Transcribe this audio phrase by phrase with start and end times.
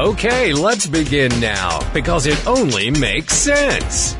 [0.00, 4.14] Okay, let's begin now, because it only makes sense.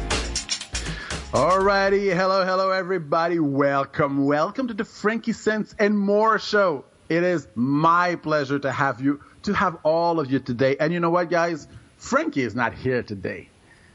[1.33, 3.39] Alrighty, hello, hello, everybody.
[3.39, 6.84] Welcome, welcome to the Frankie Sense and More show.
[7.09, 10.77] It is my pleasure to have you, to have all of you today.
[10.79, 11.66] And you know what, guys?
[11.97, 13.48] Frankie is not here today.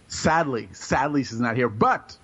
[0.07, 1.69] Sadly, sadly, she's not here.
[1.69, 2.17] But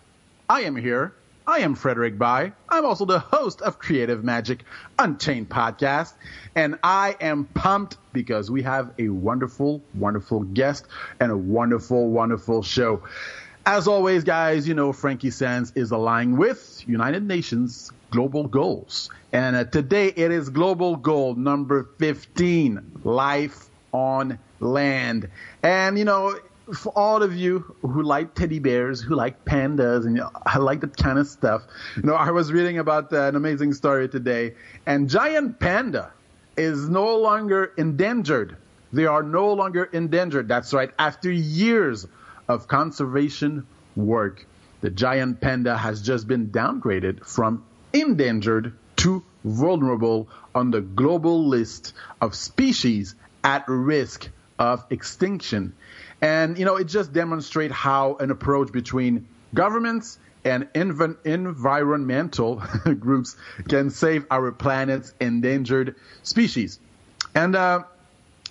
[0.49, 1.13] I am here.
[1.51, 2.53] I am Frederick Bai.
[2.69, 4.63] I'm also the host of Creative Magic
[4.97, 6.13] Unchained podcast.
[6.55, 10.85] And I am pumped because we have a wonderful, wonderful guest
[11.19, 13.03] and a wonderful, wonderful show.
[13.65, 19.09] As always, guys, you know Frankie Sense is aligned with United Nations global goals.
[19.33, 25.29] And uh, today it is global goal number 15, life on land.
[25.61, 26.33] And, you know,
[26.73, 30.57] for all of you who like teddy bears, who like pandas, and you know, I
[30.57, 31.63] like that kind of stuff,
[31.95, 34.55] you know, I was reading about uh, an amazing story today,
[34.85, 36.11] and giant panda
[36.57, 38.57] is no longer endangered.
[38.93, 40.47] They are no longer endangered.
[40.47, 40.91] That's right.
[40.99, 42.05] After years
[42.47, 44.45] of conservation work,
[44.81, 51.93] the giant panda has just been downgraded from endangered to vulnerable on the global list
[52.19, 55.73] of species at risk of extinction.
[56.21, 62.55] And, you know, it just demonstrates how an approach between governments and env- environmental
[62.99, 63.35] groups
[63.67, 66.79] can save our planet's endangered species.
[67.33, 67.83] And, uh,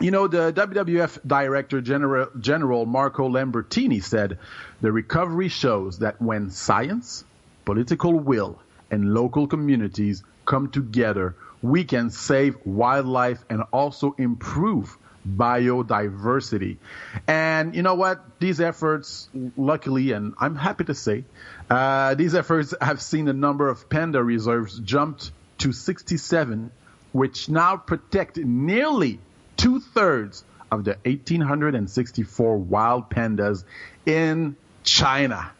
[0.00, 4.38] you know, the WWF Director General, General Marco Lambertini said
[4.80, 7.24] the recovery shows that when science,
[7.64, 8.58] political will,
[8.90, 14.96] and local communities come together, we can save wildlife and also improve
[15.28, 16.78] biodiversity.
[17.26, 18.38] And you know what?
[18.38, 21.24] These efforts, luckily, and I'm happy to say,
[21.68, 26.70] uh, these efforts have seen the number of panda reserves jumped to 67,
[27.12, 29.20] which now protect nearly
[29.56, 33.64] two thirds of the 1,864 wild pandas
[34.06, 35.50] in China.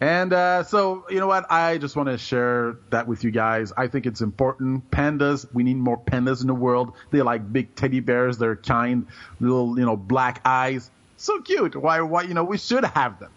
[0.00, 1.50] And uh, so, you know what?
[1.50, 3.72] I just want to share that with you guys.
[3.76, 4.90] I think it's important.
[4.90, 6.92] Pandas, we need more pandas in the world.
[7.10, 8.38] They're like big teddy bears.
[8.38, 9.06] They're kind,
[9.40, 10.88] little, you know, black eyes.
[11.16, 11.74] So cute.
[11.74, 13.32] Why, why, you know, we should have them.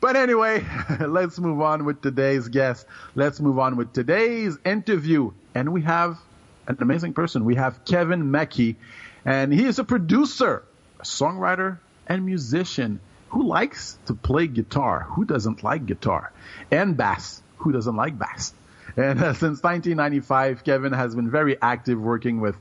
[0.00, 0.66] But anyway,
[1.00, 2.84] let's move on with today's guest.
[3.14, 5.30] Let's move on with today's interview.
[5.54, 6.18] And we have
[6.66, 7.44] an amazing person.
[7.44, 8.76] We have Kevin Mackie,
[9.24, 10.64] and he is a producer,
[10.98, 12.98] a songwriter, and musician
[13.32, 15.06] who likes to play guitar?
[15.08, 16.32] Who doesn't like guitar?
[16.70, 17.42] And bass.
[17.58, 18.52] Who doesn't like bass?
[18.94, 22.56] And uh, since 1995, Kevin has been very active working with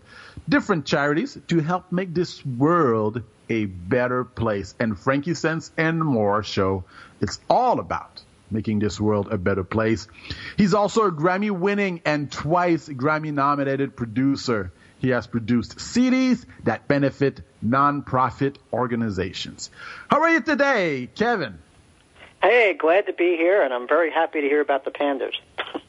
[0.47, 4.73] different charities to help make this world a better place.
[4.79, 6.85] And Frankie Sense and More show,
[7.19, 10.07] it's all about making this world a better place.
[10.55, 14.71] He's also a Grammy winning and twice Grammy nominated producer.
[14.99, 19.69] He has produced CDs that benefit nonprofit organizations.
[20.09, 21.59] How are you today, Kevin?
[22.41, 25.33] Hey, glad to be here, and I'm very happy to hear about the pandas.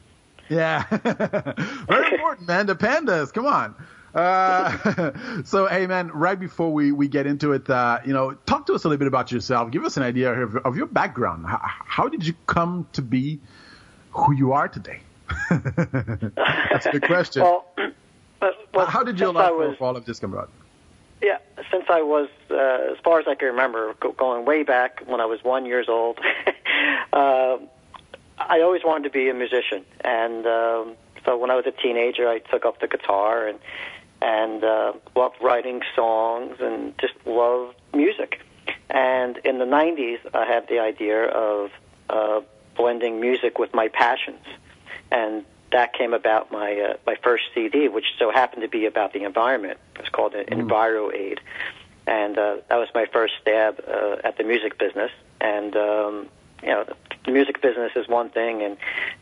[0.49, 0.83] Yeah,
[1.87, 2.65] very important, man.
[2.65, 3.75] The pandas, come on.
[4.13, 8.67] Uh, so, hey, man, right before we, we get into it, uh, you know, talk
[8.67, 9.71] to us a little bit about yourself.
[9.71, 11.45] Give us an idea of, of your background.
[11.45, 13.39] How, how did you come to be
[14.11, 14.99] who you are today?
[15.49, 17.41] That's a good question.
[17.41, 17.65] well,
[18.39, 20.51] but, well, how did you since I allow was, all of this come about?
[21.23, 21.37] Yeah,
[21.71, 25.25] since I was, uh, as far as I can remember, going way back when I
[25.25, 26.19] was one years old,
[27.13, 27.57] uh,
[28.37, 32.27] I always wanted to be a musician, and um, so when I was a teenager,
[32.27, 33.57] I took up the guitar and
[34.21, 38.41] and uh, loved writing songs and just loved music.
[38.89, 41.71] And in the '90s, I had the idea of
[42.09, 42.41] uh,
[42.75, 44.45] blending music with my passions,
[45.09, 49.11] and that came about my uh, my first CD, which so happened to be about
[49.11, 49.79] the environment.
[49.95, 51.41] It was called Enviro Aid,
[52.07, 55.11] and uh, that was my first stab uh, at the music business.
[55.41, 56.29] And um,
[56.61, 56.85] you know,
[57.25, 58.77] the music business is one thing, and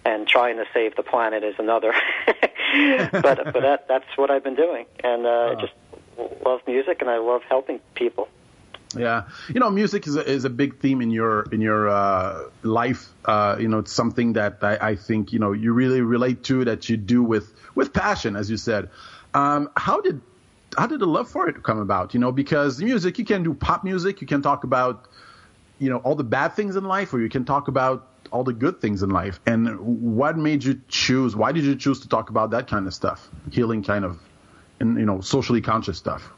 [0.06, 1.94] and trying to save the planet is another.
[2.28, 5.74] but but that that's what I've been doing, and uh, I just
[6.46, 8.28] love music, and I love helping people.
[8.98, 12.44] Yeah, you know, music is a, is a big theme in your in your uh,
[12.64, 13.10] life.
[13.26, 16.66] Uh, you know, it's something that I, I think you know you really relate to
[16.66, 18.90] that you do with with passion, as you said.
[19.34, 20.22] Um, how did
[20.78, 22.14] how did the love for it come about?
[22.14, 25.06] You know, because music, you can do pop music, you can talk about,
[25.80, 28.54] you know, all the bad things in life, or you can talk about all the
[28.54, 29.40] good things in life.
[29.46, 31.36] And what made you choose?
[31.36, 34.20] Why did you choose to talk about that kind of stuff, healing kind of,
[34.80, 36.32] and you know, socially conscious stuff?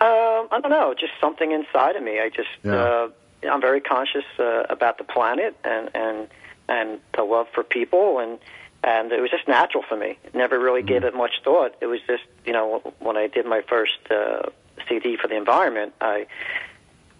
[0.00, 2.20] Um, I don't know, just something inside of me.
[2.20, 2.74] I just, Yeah.
[2.74, 3.08] uh,
[3.50, 6.28] I'm very conscious uh, about the planet and and
[6.68, 8.38] and the love for people, and
[8.84, 10.18] and it was just natural for me.
[10.34, 11.74] Never really gave it much thought.
[11.80, 14.42] It was just, you know, when I did my first uh,
[14.88, 16.26] CD for the environment, I.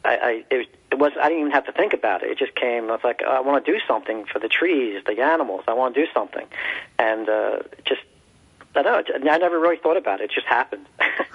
[0.04, 2.31] I, I it was, it was I didn't even have to think about it.
[2.31, 2.84] It just came.
[2.88, 5.64] I was like, I want to do something for the trees, the animals.
[5.66, 6.46] I want to do something,
[7.00, 8.02] and uh, just
[8.76, 9.31] I don't know.
[9.32, 10.24] I never really thought about it.
[10.24, 10.86] It just happened.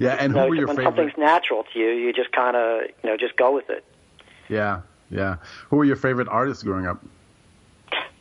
[0.00, 0.96] yeah, and who No, were your when favorite?
[0.96, 3.84] something's natural to you, you just kind of, you know, just go with it.
[4.48, 4.80] Yeah,
[5.10, 5.36] yeah.
[5.70, 7.04] Who were your favorite artists growing up?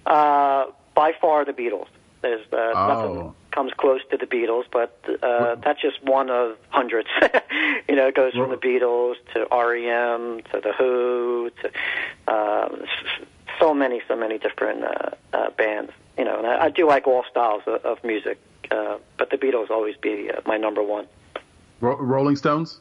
[0.06, 1.88] Uh, by far, the Beatles.
[2.22, 2.88] There's uh, Oh.
[2.88, 7.08] nothing comes close to the Beatles, but uh, that's just one of hundreds.
[7.88, 12.84] you know, it goes from the Beatles to REM to the Who to um,
[13.60, 15.92] so many, so many different uh, uh, bands.
[16.18, 18.40] You know, and I, I do like all styles of, of music,
[18.72, 21.08] uh, but the Beatles always be uh, my number one.
[21.82, 22.80] Ro- Rolling Stones.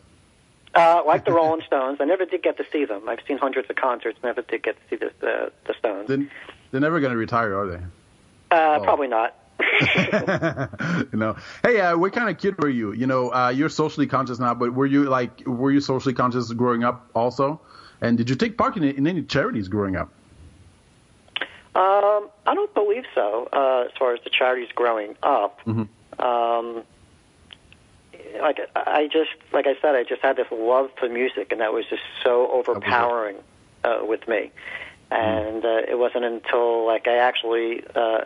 [0.75, 3.09] Uh, like the Rolling Stones, I never did get to see them.
[3.09, 6.09] I've seen hundreds of concerts, never did get to see the the, the Stones.
[6.09, 6.31] Then
[6.71, 7.81] they're never going to retire, are they?
[8.51, 9.37] Uh, Probably not.
[11.13, 12.93] you know, hey, uh, what kind of kid were you?
[12.93, 16.53] You know, uh, you're socially conscious now, but were you like, were you socially conscious
[16.53, 17.61] growing up also?
[18.01, 20.11] And did you take part in, in any charities growing up?
[21.75, 23.49] Um, I don't believe so.
[23.53, 25.89] Uh, as far as the charities growing up, mhm
[26.19, 26.85] um,
[28.41, 31.73] like I just, like I said, I just had this love for music, and that
[31.73, 33.37] was just so overpowering
[33.85, 34.51] uh, with me.
[35.11, 38.25] And uh, it wasn't until like I actually uh,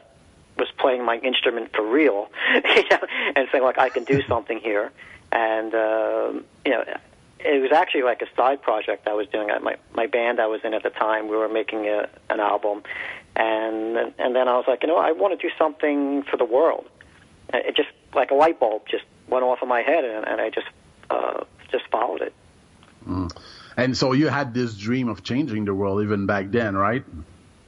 [0.56, 3.00] was playing my instrument for real, you know,
[3.36, 4.92] and saying like I can do something here,
[5.32, 6.84] and um, you know.
[7.40, 9.49] It was actually like a side project I was doing.
[9.62, 12.82] My my band I was in at the time, we were making a, an album,
[13.37, 16.44] and and then I was like, you know, I want to do something for the
[16.44, 16.87] world.
[17.50, 20.40] And It just like a light bulb just went off in my head, and, and
[20.40, 20.67] I just
[21.11, 22.35] uh, just followed it.
[23.76, 27.05] And so you had this dream of changing the world even back then, right?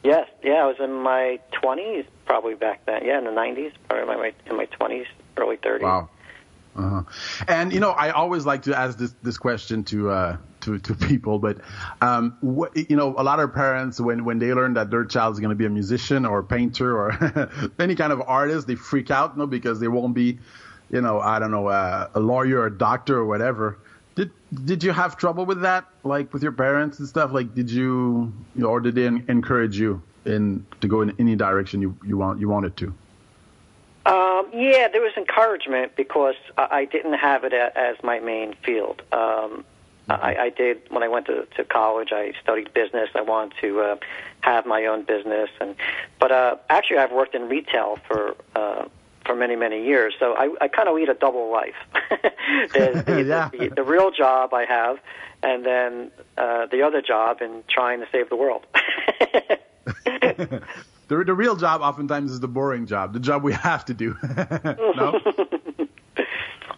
[0.02, 3.04] Yes, yeah, I was in my twenties probably back then.
[3.04, 5.06] Yeah, in the nineties, or in my in my twenties,
[5.36, 5.84] early thirties.
[5.84, 6.08] Wow.
[6.80, 7.02] Uh-huh.
[7.46, 10.94] And you know, I always like to ask this this question to uh, to to
[10.94, 11.58] people, but
[12.00, 15.34] um, what, you know, a lot of parents when when they learn that their child
[15.34, 18.76] is going to be a musician or a painter or any kind of artist, they
[18.76, 20.38] freak out, you no, because they won't be,
[20.90, 23.78] you know, I don't know, uh, a lawyer or a doctor or whatever.
[24.14, 24.30] Did
[24.64, 27.32] did you have trouble with that, like with your parents and stuff?
[27.32, 31.36] Like, did you, you know, or did they encourage you in to go in any
[31.36, 32.94] direction you you want you wanted to?
[34.06, 38.54] Um, yeah, there was encouragement because I, I didn't have it a, as my main
[38.64, 39.02] field.
[39.12, 39.64] Um,
[40.08, 42.08] I, I did when I went to, to college.
[42.10, 43.10] I studied business.
[43.14, 43.96] I wanted to uh,
[44.40, 45.76] have my own business, and
[46.18, 48.86] but uh, actually, I've worked in retail for uh,
[49.24, 50.14] for many many years.
[50.18, 51.76] So I, I kind of lead a double life.
[52.72, 53.50] There's the, Yeah.
[53.52, 54.98] the, the real job I have,
[55.44, 58.66] and then uh, the other job in trying to save the world.
[61.10, 64.16] The, the real job oftentimes is the boring job, the job we have to do.
[64.96, 65.20] no?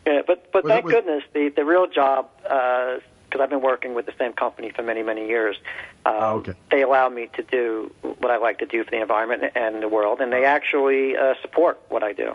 [0.05, 3.63] Yeah, but but Was thank it- was- goodness the the real job because I've been
[3.63, 5.57] working with the same company for many many years.
[6.05, 6.55] Um, Oh, okay.
[6.73, 9.89] They allow me to do what I like to do for the environment and the
[9.89, 12.35] world, and they actually uh, support what I do.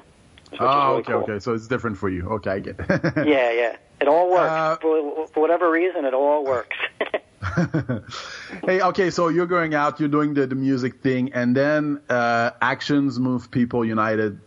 [0.49, 1.21] Which Oh, really okay, cool.
[1.23, 1.39] okay.
[1.39, 2.29] So it's different for you.
[2.37, 2.75] Okay, I get.
[2.79, 3.27] it.
[3.27, 3.75] Yeah, yeah.
[3.99, 6.05] It all works Uh, for, for whatever reason.
[6.05, 6.77] It all works.
[8.65, 9.09] hey, okay.
[9.09, 13.47] So you're going out, you're doing the, the music thing, and then uh, Action Moves
[13.47, 14.39] People United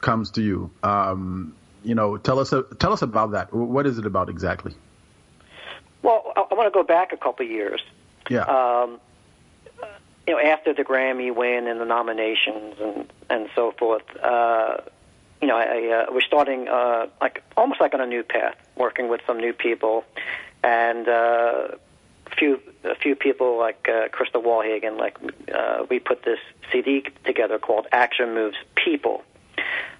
[0.00, 0.70] comes to you.
[0.82, 3.52] Um, you know, tell us uh, tell us about that.
[3.52, 4.74] What is it about exactly?
[6.06, 7.82] well, I, I want to go back a couple of years.
[8.30, 8.42] Yeah.
[8.42, 9.00] um,
[10.26, 14.78] you know, after the Grammy win and the nominations and and so forth, uh,
[15.40, 18.56] you know, I, I uh, was starting uh, like almost like on a new path,
[18.76, 20.04] working with some new people,
[20.62, 21.68] and uh,
[22.38, 25.16] few a few people like uh, Krista Walhagen, like
[25.52, 26.38] uh, we put this
[26.70, 29.24] CD together called Action Moves People,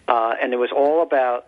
[0.08, 1.46] uh, and it was all about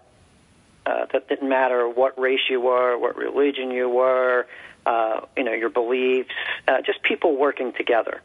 [0.87, 4.47] uh, that didn't matter what race you were, what religion you were,
[4.87, 6.31] uh, you know, your beliefs,
[6.67, 8.23] uh, just people working together.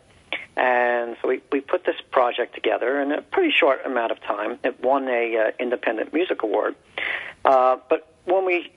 [0.55, 4.60] And so we, we put this project together in a pretty short amount of time.
[4.63, 6.75] It won a uh, independent music award.
[7.43, 8.72] Uh, but when we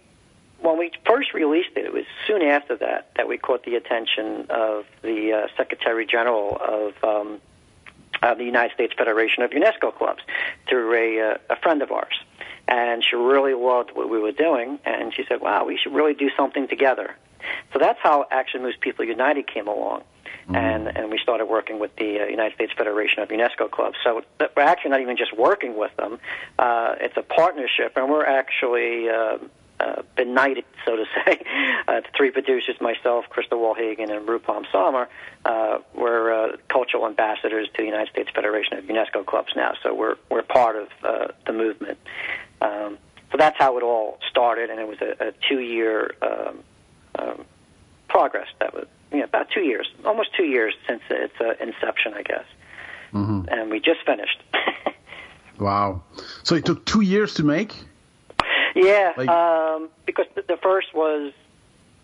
[0.61, 4.47] when we first released it, it was soon after that that we caught the attention
[4.51, 7.41] of the uh, Secretary General of um,
[8.23, 10.23] uh, the United States Federation of UNESCO Clubs
[10.69, 12.15] through a, uh, a friend of ours.
[12.69, 16.15] and she really loved what we were doing, and she said, "Wow, we should really
[16.15, 17.15] do something together."
[17.73, 20.03] So that's how Action Moves People United came along.
[20.49, 23.97] And and we started working with the uh, United States Federation of UNESCO Clubs.
[24.05, 24.23] So
[24.57, 26.21] we're actually not even just working with them;
[26.59, 29.39] uh, it's a partnership, and we're actually uh,
[29.81, 30.35] uh, been
[30.85, 31.43] so to say.
[31.89, 35.09] Uh, the three producers, myself, Krista Walhagen, and Rupam Sarmah,
[35.45, 39.75] uh, we're uh, cultural ambassadors to the United States Federation of UNESCO Clubs now.
[39.83, 41.99] So we're we're part of uh, the movement.
[42.61, 42.99] Um,
[43.31, 46.59] so that's how it all started, and it was a, a two-year um,
[47.19, 47.45] um,
[48.09, 48.49] progress.
[48.61, 52.23] That was you know, about two years, almost two years since its uh, inception, I
[52.23, 52.45] guess.
[53.49, 54.43] And we just finished.
[55.59, 56.03] Wow.
[56.43, 57.75] So it took two years to make.
[58.77, 61.33] Yeah, Like- um, because the, the first was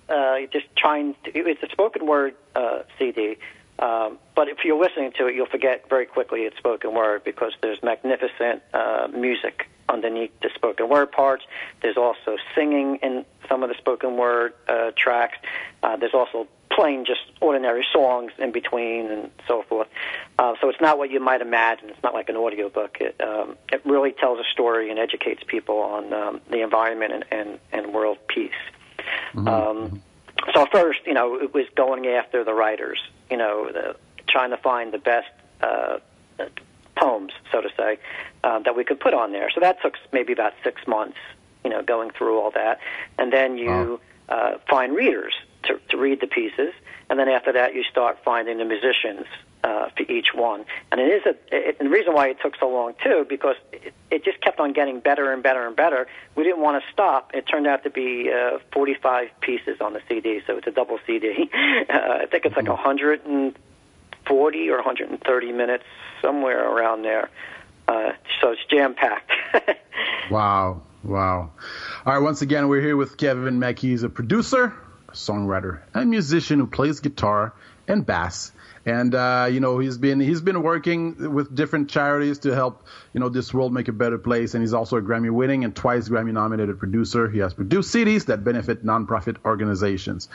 [0.09, 1.14] uh, just trying.
[1.25, 3.37] To, it's a spoken word uh, CD,
[3.79, 7.52] um, but if you're listening to it, you'll forget very quickly it's spoken word because
[7.61, 11.45] there's magnificent uh, music underneath the spoken word parts.
[11.83, 15.37] There's also singing in some of the spoken word uh, tracks.
[15.83, 19.88] Uh, there's also playing just ordinary songs in between and so forth.
[20.38, 21.91] Uh, so it's not what you might imagine.
[21.91, 22.99] It's not like an audiobook.
[23.00, 27.25] It, um, it really tells a story and educates people on um, the environment and,
[27.31, 28.50] and, and world peace.
[29.49, 30.02] Um,
[30.55, 32.99] so first, you know, it was going after the writers,
[33.31, 33.97] you know, the,
[34.29, 35.29] trying to find the best
[35.61, 35.99] uh,
[36.97, 37.99] poems, so to say,
[38.45, 39.50] uh, that we could put on there.
[39.55, 41.19] So that took maybe about six months,
[41.64, 42.81] you know, going through all that,
[43.19, 46.73] and then you uh, find readers to, to read the pieces,
[47.09, 49.26] and then after that, you start finding the musicians
[49.64, 50.64] uh, for each one.
[50.90, 53.57] And it is a, it, and the reason why it took so long too, because
[53.73, 56.07] it, it just kept on getting better and better and better.
[56.35, 57.33] We didn't want to stop.
[57.35, 60.99] It turned out to be uh, 45 pieces on the CD, so it's a double
[61.07, 61.50] CD.
[61.88, 65.85] Uh, I think it's like 140 or 130 minutes,
[66.23, 67.28] somewhere around there.
[67.88, 69.33] Uh, so it's jam packed.
[70.31, 70.83] Wow.
[71.04, 71.50] Wow.
[72.07, 72.23] All right.
[72.23, 73.88] Once again, we're here with Kevin Mackie.
[73.88, 74.75] He's a producer,
[75.12, 77.54] songwriter, and musician who plays guitar
[77.88, 78.52] and bass.
[78.85, 83.21] And uh, you know he's been he's been working with different charities to help you
[83.21, 84.54] know this world make a better place.
[84.54, 87.31] And he's also a Grammy winning and twice Grammy nominated producer.
[87.31, 90.28] He has produced CDs that benefit nonprofit organizations.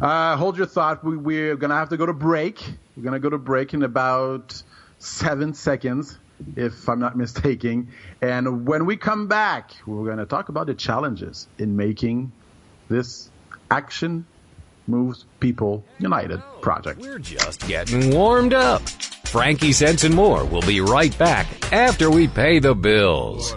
[0.00, 1.04] Uh, hold your thought.
[1.04, 2.64] We, we're gonna have to go to break.
[2.96, 4.60] We're gonna go to break in about
[4.98, 6.18] seven seconds
[6.56, 7.88] if I'm not mistaken.
[8.20, 12.32] And when we come back, we're going to talk about the challenges in making
[12.88, 13.30] this
[13.72, 14.26] Action
[14.86, 17.00] Moves People United project.
[17.00, 18.82] We're just getting warmed up.
[19.24, 23.54] Frankie Sense and more will be right back after we pay the bills.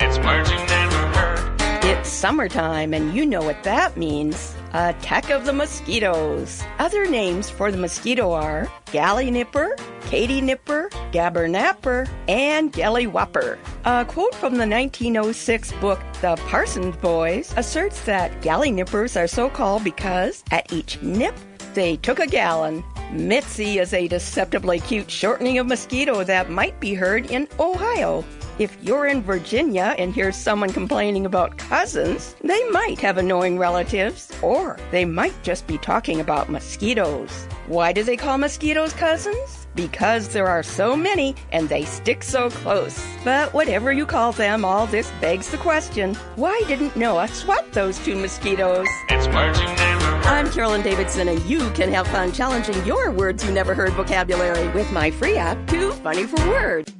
[0.00, 1.84] It's words you never heard.
[1.84, 4.56] It's summertime, and you know what that means.
[4.74, 6.64] Attack of the mosquitoes.
[6.80, 9.76] Other names for the mosquito are galley nipper,
[10.06, 13.56] Katy nipper, gabber napper, and gelly whopper.
[13.84, 19.48] A quote from the 1906 book The Parsons Boys asserts that galley nippers are so
[19.48, 21.36] called because at each nip
[21.74, 22.82] they took a gallon.
[23.12, 28.24] Mitzi is a deceptively cute shortening of mosquito that might be heard in Ohio.
[28.56, 34.30] If you're in Virginia and hear someone complaining about cousins, they might have annoying relatives,
[34.42, 37.48] or they might just be talking about mosquitoes.
[37.66, 39.66] Why do they call mosquitoes cousins?
[39.74, 43.04] Because there are so many and they stick so close.
[43.24, 47.98] But whatever you call them, all this begs the question why didn't Noah swap those
[48.04, 48.86] two mosquitoes?
[49.08, 50.26] It's words you never heard.
[50.26, 54.68] I'm Carolyn Davidson, and you can have fun challenging your words you never heard vocabulary
[54.68, 56.94] with my free app, Too Funny for Words.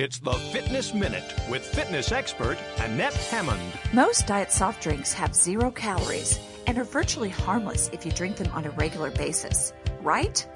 [0.00, 3.60] It's the Fitness Minute with fitness expert Annette Hammond.
[3.92, 8.50] Most diet soft drinks have zero calories and are virtually harmless if you drink them
[8.54, 9.74] on a regular basis.
[10.00, 10.48] Right?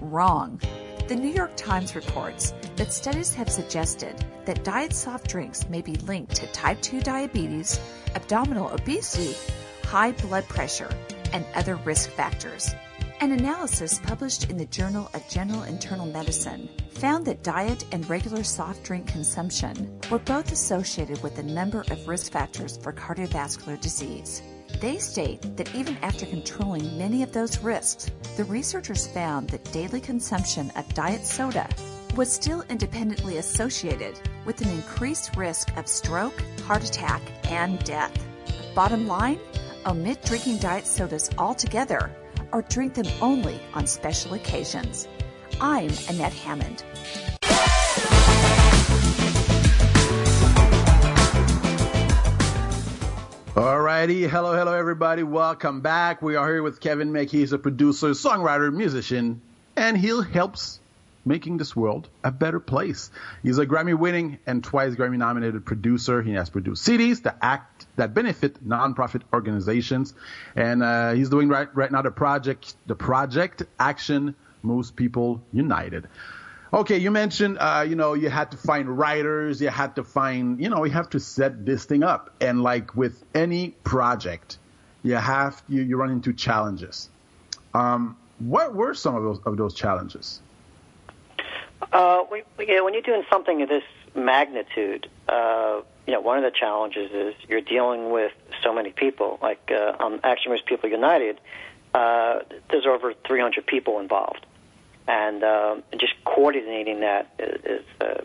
[0.00, 0.60] Wrong.
[1.08, 5.96] The New York Times reports that studies have suggested that diet soft drinks may be
[5.96, 7.80] linked to type 2 diabetes,
[8.14, 9.34] abdominal obesity,
[9.82, 10.96] high blood pressure,
[11.32, 12.72] and other risk factors.
[13.22, 18.42] An analysis published in the Journal of General Internal Medicine found that diet and regular
[18.42, 24.42] soft drink consumption were both associated with a number of risk factors for cardiovascular disease.
[24.80, 30.00] They state that even after controlling many of those risks, the researchers found that daily
[30.00, 31.68] consumption of diet soda
[32.16, 38.26] was still independently associated with an increased risk of stroke, heart attack, and death.
[38.74, 39.38] Bottom line,
[39.86, 42.10] omit drinking diet sodas altogether
[42.52, 45.08] or drink them only on special occasions.
[45.60, 46.84] I'm Annette Hammond.
[53.54, 54.26] All righty.
[54.26, 55.22] hello, hello, everybody.
[55.22, 56.22] Welcome back.
[56.22, 57.38] We are here with Kevin Mackie.
[57.38, 59.40] He's a producer, songwriter, musician,
[59.76, 60.80] and he helps
[61.24, 63.10] making this world a better place.
[63.42, 66.22] He's a Grammy winning and twice Grammy nominated producer.
[66.22, 70.14] He has produced CDs that act that benefit nonprofit organizations,
[70.56, 76.08] and uh, he's doing right right now the project the project Action Moves People United.
[76.74, 80.58] Okay, you mentioned, uh, you know, you had to find writers, you had to find,
[80.58, 82.30] you know, you have to set this thing up.
[82.40, 84.56] And like with any project,
[85.02, 87.10] you have, you, you run into challenges.
[87.74, 90.40] Um, what were some of those, of those challenges?
[91.92, 93.82] Uh, we, we, yeah, when you're doing something of this
[94.14, 99.38] magnitude, uh, you know, one of the challenges is you're dealing with so many people.
[99.42, 101.40] Like uh, on Action Moves People United,
[101.94, 104.44] uh, there's over 300 people involved,
[105.06, 108.22] and, um, just coordinating that is, is uh,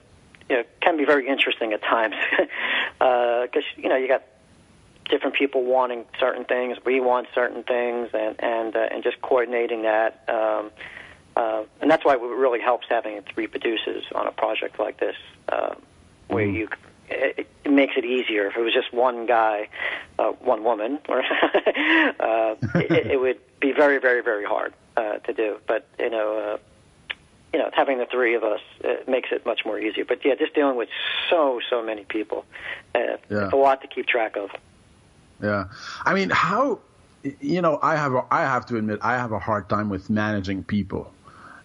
[0.50, 2.16] you know, can be very interesting at times
[3.00, 4.24] because you know you got
[5.10, 9.84] different people wanting certain things, we want certain things, and and uh, and just coordinating
[9.84, 10.24] that.
[10.28, 10.72] Um,
[11.38, 15.16] uh, and that's why it really helps having three producers on a project like this,
[15.50, 15.76] uh,
[16.30, 16.68] where you
[17.10, 18.48] it, it makes it easier.
[18.48, 19.70] If it was just one guy,
[20.18, 25.34] uh, one woman, or uh, it, it would be very, very, very hard uh, to
[25.34, 25.58] do.
[25.68, 26.58] But you know, uh,
[27.54, 30.06] you know, having the three of us uh, makes it much more easier.
[30.06, 30.90] But yeah, just dealing with
[31.30, 32.46] so, so many people,
[32.96, 33.46] uh, Yeah.
[33.46, 34.50] it's a lot to keep track of.
[35.42, 35.66] Yeah,
[36.04, 36.80] I mean, how
[37.42, 40.10] you know, I have a, I have to admit, I have a hard time with
[40.10, 41.12] managing people.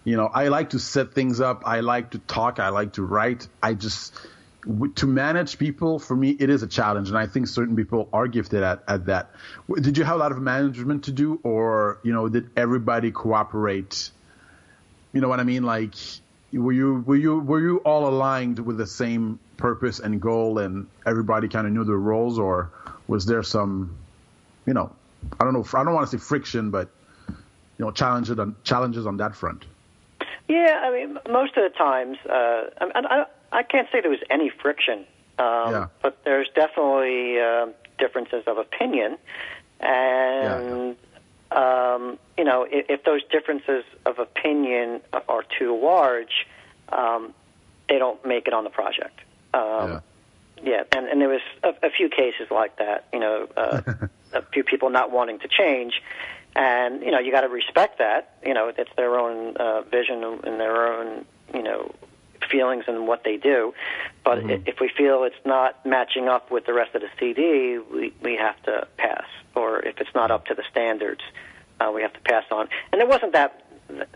[0.03, 1.63] You know, I like to set things up.
[1.65, 2.59] I like to talk.
[2.59, 3.47] I like to write.
[3.61, 4.13] I just
[4.95, 8.27] to manage people for me, it is a challenge, and I think certain people are
[8.27, 9.31] gifted at at that.
[9.73, 14.11] Did you have a lot of management to do, or you know, did everybody cooperate?
[15.11, 15.63] You know what I mean?
[15.63, 15.95] Like,
[16.53, 20.87] were you were you were you all aligned with the same purpose and goal, and
[21.05, 22.71] everybody kind of knew their roles, or
[23.07, 23.97] was there some,
[24.65, 24.93] you know,
[25.39, 26.89] I don't know, I don't want to say friction, but
[27.27, 29.65] you know, challenges on challenges on that front.
[30.47, 34.19] Yeah, I mean, most of the times, uh, I, I, I can't say there was
[34.29, 35.05] any friction,
[35.39, 35.87] um, Yeah.
[36.01, 39.17] but there's definitely uh, differences of opinion,
[39.79, 40.95] and
[41.51, 46.47] um, you know, if, if those differences of opinion are too large,
[46.89, 47.33] um,
[47.87, 49.19] they don't make it on the project.
[49.53, 50.01] Um,
[50.63, 53.05] yeah, and, and there was a, a few cases like that.
[53.13, 53.81] You know, uh,
[54.33, 56.01] a few people not wanting to change,
[56.55, 58.37] and you know, you got to respect that.
[58.45, 61.93] You know, it's their own uh, vision and their own you know
[62.49, 63.73] feelings and what they do.
[64.23, 67.77] But i if we feel it's not matching up with the rest of the CD,
[67.79, 69.25] we we have to pass.
[69.55, 71.21] Or if it's not up to the standards,
[71.79, 72.67] uh, we have to pass on.
[72.91, 73.63] And there wasn't that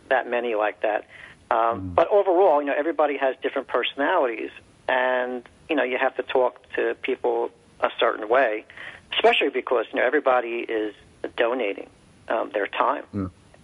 [0.10, 1.06] that many like that.
[1.50, 4.52] Um, But overall, you know, everybody has different personalities,
[4.88, 8.66] and you know, you have to talk to people a certain way,
[9.14, 10.94] especially because you know everybody is
[11.36, 11.90] donating
[12.30, 13.04] um, their time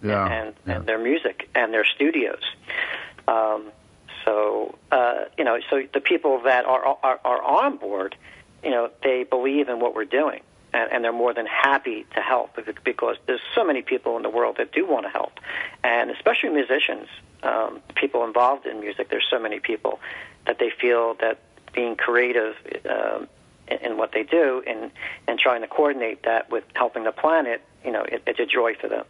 [0.02, 0.76] Yeah, and, yeah.
[0.76, 2.42] and their music and their studios.
[3.28, 3.70] Um,
[4.24, 8.16] so uh, you know, so the people that are, are are on board,
[8.62, 10.40] you know, they believe in what we're doing,
[10.72, 14.22] and, and they're more than happy to help because- because there's so many people in
[14.22, 15.32] the world that do want to help,
[15.82, 17.08] and especially musicians,
[17.42, 19.08] um, people involved in music.
[19.10, 20.00] There's so many people
[20.46, 21.38] that they feel that
[21.72, 22.54] being creative.
[22.88, 23.28] Um,
[23.66, 24.90] in in what they do, and
[25.26, 28.74] and trying to coordinate that with helping the planet, you know, it, it's a joy
[28.80, 29.04] for them.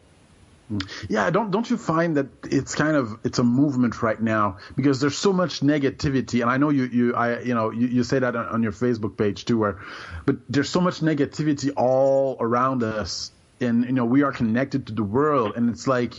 [0.68, 0.78] Hmm.
[1.08, 4.98] Yeah, don't don't you find that it's kind of it's a movement right now because
[4.98, 8.18] there's so much negativity, and I know you you I you know you, you say
[8.18, 9.78] that on, on your Facebook page too, where
[10.24, 14.94] but there's so much negativity all around us, and you know we are connected to
[14.94, 16.14] the world, and it's like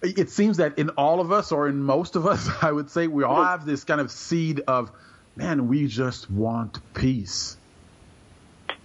[0.00, 3.06] it seems that in all of us or in most of us, I would say
[3.06, 3.48] we all hmm.
[3.48, 4.90] have this kind of seed of
[5.36, 7.56] man, we just want peace.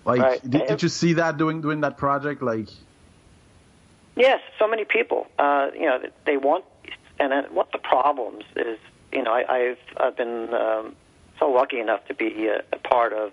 [0.10, 0.50] Like, Right.
[0.50, 2.42] did, did you see that doing doing that project?
[2.42, 2.70] Like,
[4.16, 5.28] Yes, so many people.
[5.38, 6.66] Uh, you know, they want,
[7.20, 8.80] and what the problems is.
[9.12, 10.96] You know, I, I've I've been um,
[11.40, 13.32] so lucky enough to be a, a part of,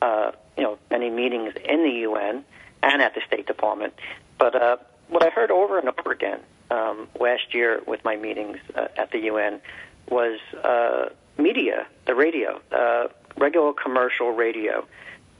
[0.00, 2.44] uh, you know, many meetings in the UN
[2.82, 3.94] and at the State Department.
[4.38, 4.76] But uh,
[5.08, 9.10] what I heard over and over again um, last year with my meetings uh, at
[9.10, 9.60] the UN
[10.08, 14.86] was uh, media, the radio, uh, regular commercial radio,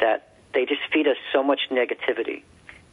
[0.00, 2.42] that they just feed us so much negativity.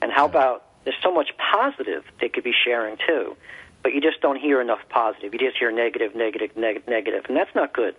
[0.01, 3.35] And how about there's so much positive they could be sharing too,
[3.81, 5.33] but you just don't hear enough positive.
[5.33, 7.95] You just hear negative, negative, neg- negative, and that's not good.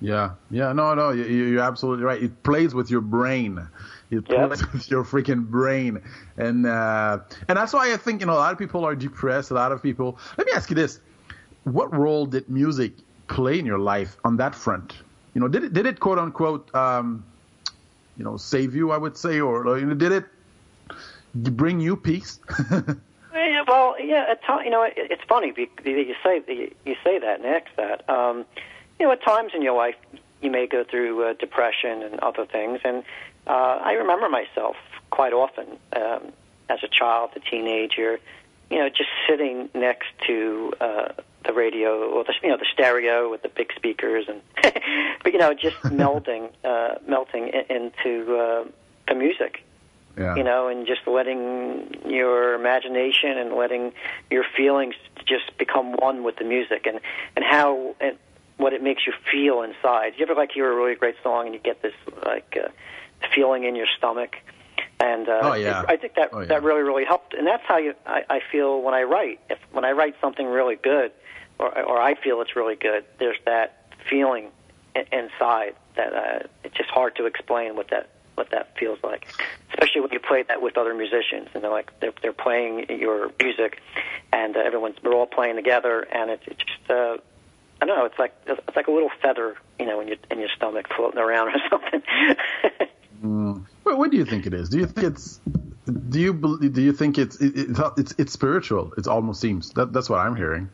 [0.00, 2.22] Yeah, yeah, no, no, you, you- you're absolutely right.
[2.22, 3.66] It plays with your brain.
[4.10, 6.02] It plays with your freaking brain,
[6.36, 9.50] and uh, and that's why I think you know a lot of people are depressed.
[9.50, 10.18] A lot of people.
[10.36, 11.00] Let me ask you this:
[11.62, 12.92] What role did music
[13.28, 14.94] play in your life on that front?
[15.34, 17.24] You know, did it did it quote unquote, um,
[18.16, 18.90] you know, save you?
[18.92, 20.24] I would say, or you know, did it
[21.34, 22.38] bring you peace?
[23.34, 25.50] Yeah, well, yeah, at times, you know, it, it's funny.
[25.50, 26.42] be- You say
[26.84, 28.08] you say that and ask that.
[28.08, 28.44] Um,
[28.98, 29.96] you know, at times in your life,
[30.40, 33.02] you may go through uh, depression and other things, and
[33.46, 34.76] uh, I remember myself
[35.10, 36.32] quite often um,
[36.68, 38.20] as a child, a teenager,
[38.70, 41.08] you know, just sitting next to uh,
[41.44, 44.40] the radio or the you know the stereo with the big speakers, and
[45.22, 48.64] but you know, just melding, uh, melting into uh,
[49.08, 49.62] the music
[50.16, 50.36] Yeah.
[50.36, 51.42] you know, and just letting
[52.06, 53.92] your imagination and letting
[54.30, 54.94] your feelings
[55.26, 57.00] just become one with the music and
[57.36, 58.16] and how and
[58.56, 60.12] what it makes you feel inside.
[60.16, 62.68] You ever like hear a really great song and you get this like uh,
[63.34, 64.36] feeling in your stomach?
[65.00, 65.82] And uh, Oh, yeah.
[65.88, 66.46] I think that Oh, yeah.
[66.46, 69.40] that really really helped, and that's how you I, I feel when I write.
[69.50, 71.10] If when I write something really good,
[71.58, 74.50] or or I feel it's really good, there's that feeling
[74.94, 79.28] inside that uh, it's just hard to explain what that what that feels like,
[79.70, 83.30] especially when you play that with other musicians and they're like they're they're playing your
[83.40, 83.80] music,
[84.32, 87.16] and uh, everyone's we're all playing together, and it's, it's just uh,
[87.80, 90.40] I don't know, it's like it's like a little feather, you know, in your in
[90.40, 92.02] your stomach floating around or something.
[93.84, 94.68] What, what do you think it is?
[94.68, 95.40] Do you think it's
[96.08, 98.92] do you do you think it's it, it, it's it's spiritual?
[98.96, 100.70] It almost seems that that's what I'm hearing.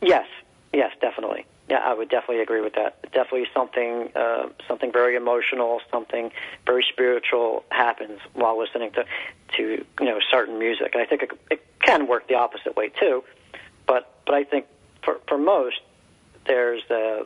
[0.00, 0.26] Yes,
[0.72, 1.46] yes, definitely.
[1.68, 3.00] Yeah, I would definitely agree with that.
[3.12, 6.30] Definitely something, uh, something very emotional, something
[6.66, 9.06] very spiritual happens while listening to,
[9.56, 10.90] to you know, certain music.
[10.92, 13.24] And I think it, it can work the opposite way too.
[13.86, 14.66] But, but I think
[15.04, 15.80] for for most,
[16.46, 17.24] there's uh,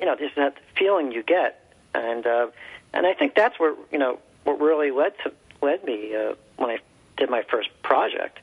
[0.00, 2.48] you know, there's that feeling you get, and uh,
[2.92, 5.32] and I think that's where you know what really led to
[5.62, 6.78] led me uh, when I
[7.16, 8.38] did my first project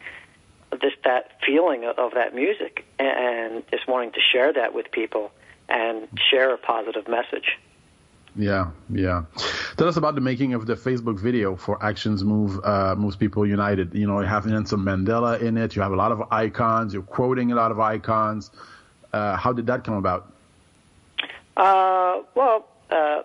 [0.82, 5.32] just that feeling of, that music and just wanting to share that with people
[5.70, 7.58] and share a positive message.
[8.36, 9.24] Yeah, yeah.
[9.78, 13.46] Tell us about the making of the Facebook video for Actions Move uh, Moves People
[13.46, 13.94] United.
[13.94, 15.76] You know, you have Nelson Mandela in it.
[15.76, 16.94] You have a lot of icons.
[16.94, 18.50] You're quoting a lot of icons.
[19.12, 20.32] Uh, how did that come about?
[21.58, 23.24] Uh, well, uh,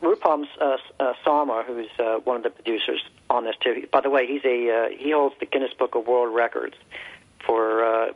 [0.00, 3.86] Rupam uh, uh, Sarmah, who's uh, one of the producers on this too.
[3.92, 6.74] By the way, he's a uh, he holds the Guinness Book of World Records
[7.46, 8.12] for uh,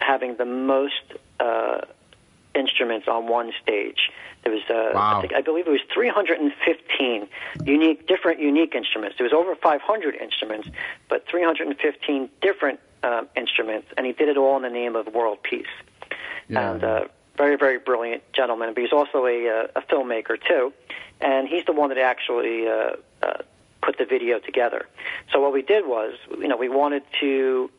[0.00, 1.02] having the most
[1.40, 1.80] uh,
[2.54, 4.10] instruments on one stage.
[4.44, 5.18] There was, uh, Wow.
[5.18, 7.28] I, think, I believe, it was 315
[7.64, 9.18] unique, different unique instruments.
[9.18, 10.68] There was over 500 instruments,
[11.08, 15.42] but 315 different um, instruments, and he did it all in the name of world
[15.42, 15.66] peace.
[16.48, 16.72] Yeah.
[16.72, 17.04] And uh,
[17.36, 18.74] very, very brilliant gentleman.
[18.74, 20.72] But he's also a, uh, a filmmaker too,
[21.20, 22.90] and he's the one that actually uh,
[23.22, 23.42] uh,
[23.82, 24.86] put the video together.
[25.32, 27.70] So what we did was, you know, we wanted to,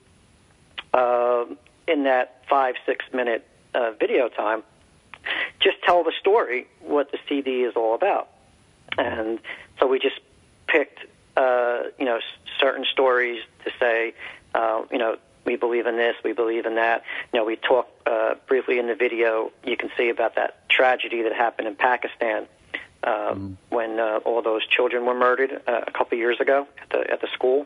[0.94, 1.46] uh,
[1.88, 4.64] in that five, six minute uh, video time,
[5.60, 8.30] just tell the story what the CD is all about.
[8.98, 9.40] And
[9.80, 10.20] so we just
[10.68, 11.00] picked,
[11.36, 12.20] uh, you know,
[12.60, 14.14] certain stories to say,
[14.56, 17.04] uh, you know, we believe in this, we believe in that.
[17.34, 19.52] You know, we talk uh, briefly in the video.
[19.66, 22.48] You can see about that tragedy that happened in Pakistan
[23.04, 23.36] uh,
[23.70, 27.22] when uh, all those children were murdered uh, a couple years ago at the at
[27.22, 27.66] the school.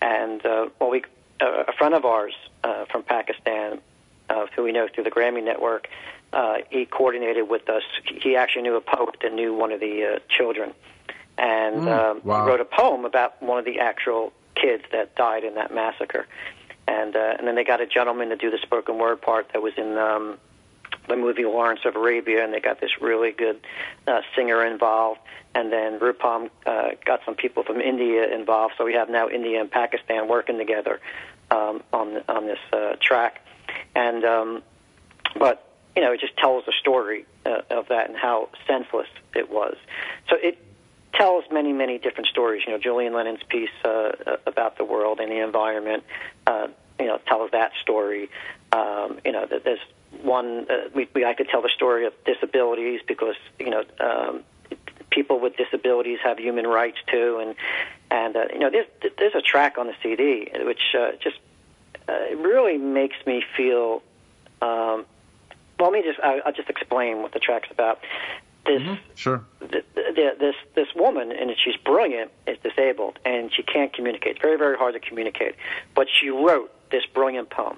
[0.00, 1.02] And uh, well, we
[1.40, 3.80] uh, a friend of ours uh, from Pakistan,
[4.28, 5.88] uh, who we know through the Grammy Network,
[6.32, 7.82] uh, he coordinated with us.
[8.04, 10.72] He actually knew a poet that knew one of the uh, children,
[11.38, 12.44] and um, wow.
[12.44, 16.26] he wrote a poem about one of the actual kids that died in that massacre.
[16.88, 19.62] And uh, and then they got a gentleman to do the spoken word part that
[19.62, 20.38] was in um,
[21.08, 23.60] the movie Lawrence of Arabia, and they got this really good
[24.06, 25.20] uh, singer involved.
[25.54, 29.60] And then Rupam uh, got some people from India involved, so we have now India
[29.60, 31.00] and Pakistan working together
[31.50, 33.40] um, on on this uh, track.
[33.94, 34.62] And um,
[35.38, 35.66] but
[35.96, 39.76] you know, it just tells the story uh, of that and how senseless it was.
[40.28, 40.58] So it
[41.14, 42.62] tells many, many different stories.
[42.66, 44.12] You know, Julian Lennon's piece uh,
[44.46, 46.04] about the world and the environment,
[46.46, 46.68] uh,
[47.00, 48.28] you know, tells that story.
[48.72, 49.80] Um, you know, there's
[50.22, 54.42] one uh, we, we like to tell the story of disabilities because you know um,
[55.10, 57.54] people with disabilities have human rights too, and
[58.10, 58.86] and uh, you know there's
[59.18, 61.38] there's a track on the CD which uh, just
[62.08, 64.02] uh, it really makes me feel.
[64.62, 65.04] Um,
[65.78, 68.00] well, let me just I, I'll just explain what the track's about.
[68.64, 68.82] This
[69.14, 69.44] Sure.
[69.60, 74.32] th- th- this this woman, and she's brilliant, is disabled, and she can't communicate.
[74.32, 75.54] It's very very hard to communicate.
[75.94, 77.76] But she wrote this brilliant poem,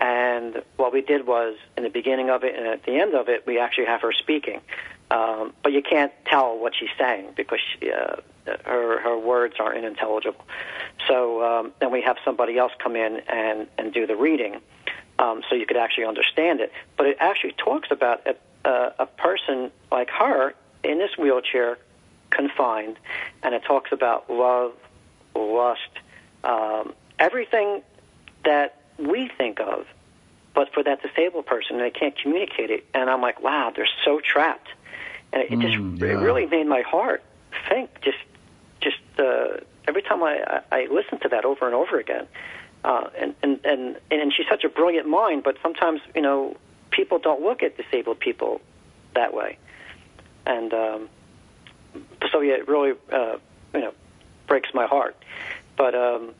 [0.00, 3.28] and what we did was in the beginning of it and at the end of
[3.28, 4.60] it, we actually have her speaking,
[5.10, 8.16] um, but you can't tell what she's saying because she, uh,
[8.64, 10.44] her her words are unintelligible.
[11.06, 14.60] So um, then we have somebody else come in and and do the reading,
[15.18, 16.72] um, so you could actually understand it.
[16.96, 18.36] But it actually talks about a,
[18.68, 21.76] a, a person like her in this wheelchair,
[22.30, 22.96] confined,
[23.42, 24.72] and it talks about love,
[25.34, 25.90] lust,
[26.44, 27.82] um, everything
[28.44, 29.86] that we think of,
[30.54, 32.86] but for that disabled person, they can't communicate it.
[32.94, 34.68] And I'm like, wow, they're so trapped.
[35.32, 37.22] And it, just Mm, it really made my heart
[37.68, 38.00] think.
[38.02, 38.18] Just
[38.80, 42.26] just uh, every time I, I I listen to that over and over again.
[42.82, 46.56] Uh, and, and and and she's such a brilliant mind, but sometimes you know
[46.90, 48.60] people don't look at disabled people
[49.14, 49.58] that way.
[50.46, 51.08] And um,
[52.32, 53.36] so yeah, it really uh,
[53.74, 53.92] you know
[54.46, 55.16] breaks my heart.
[55.76, 56.34] But um,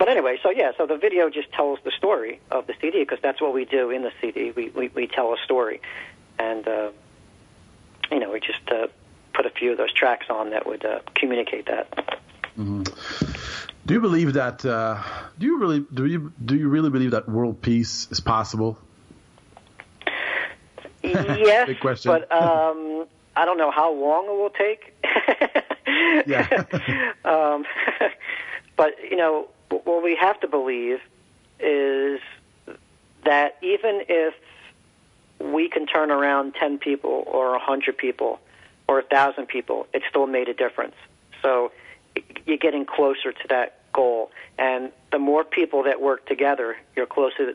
[0.00, 3.18] but anyway, so yeah, so the video just tells the story of the CD because
[3.22, 4.50] that's what we do in the CD.
[4.50, 5.82] We we, we tell a story,
[6.38, 6.90] and uh,
[8.10, 8.86] you know we just uh,
[9.34, 12.18] put a few of those tracks on that would uh, communicate that.
[12.56, 14.64] Do you believe that?
[14.64, 15.02] Uh,
[15.38, 18.78] do you really do you do you really believe that world peace is possible?
[21.02, 22.10] yes, Big question.
[22.10, 24.94] but um, I don't know how long it will take.
[26.26, 26.46] Yeah.
[27.24, 27.64] um,
[28.76, 31.00] but you know, what we have to believe
[31.58, 32.20] is
[33.24, 34.34] that even if
[35.38, 38.40] we can turn around ten people or a hundred people
[38.88, 40.96] or a thousand people, it still made a difference.
[41.42, 41.72] So
[42.46, 47.54] you're getting closer to that goal, and the more people that work together, you're closer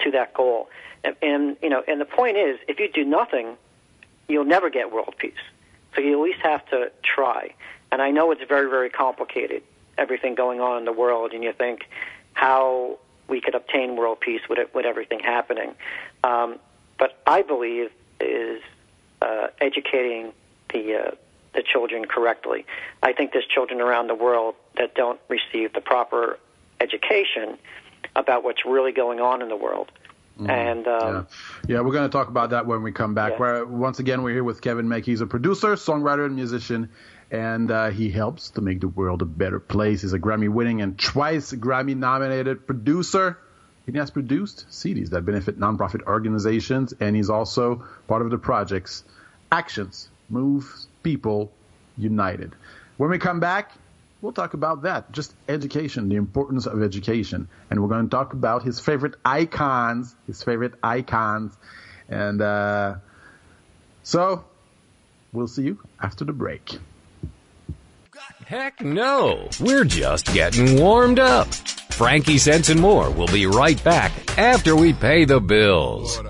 [0.00, 0.68] to that goal.
[1.04, 3.56] And, and you know, and the point is, if you do nothing,
[4.28, 5.34] you'll never get world peace.
[5.94, 7.54] So you at least have to try.
[7.92, 9.62] And I know it's very, very complicated,
[9.98, 11.88] everything going on in the world, and you think
[12.34, 15.74] how we could obtain world peace with, it, with everything happening.
[16.22, 16.58] Um,
[16.98, 18.62] but I believe is
[19.20, 20.32] uh, educating
[20.72, 21.10] the uh,
[21.54, 22.66] the children correctly.
[23.02, 26.38] I think there's children around the world that don't receive the proper
[26.80, 27.56] education
[28.14, 29.90] about what's really going on in the world.
[30.38, 31.26] And um,
[31.66, 33.32] Yeah, yeah, we're going to talk about that when we come back.
[33.32, 33.38] Yeah.
[33.38, 35.04] Where once again we're here with Kevin Mack.
[35.04, 36.90] He's a producer, songwriter, and musician,
[37.30, 40.02] and uh, he helps to make the world a better place.
[40.02, 43.38] He's a Grammy-winning and twice Grammy-nominated producer.
[43.86, 49.04] He has produced CDs that benefit nonprofit organizations, and he's also part of the projects
[49.50, 49.90] Action
[50.28, 51.52] Moves People
[51.96, 52.52] United.
[52.96, 53.72] When we come back,
[54.20, 55.12] we'll talk about that.
[55.12, 57.48] Just education, the importance of education.
[57.70, 61.56] And we're going to talk about his favorite icons, his favorite icons.
[62.08, 62.96] And uh,
[64.02, 64.44] so
[65.32, 66.78] we'll see you after the break.
[68.46, 69.48] Heck no.
[69.58, 71.48] We're just getting warmed up.
[71.90, 76.22] Frankie Sense and more will be right back after we pay the bills.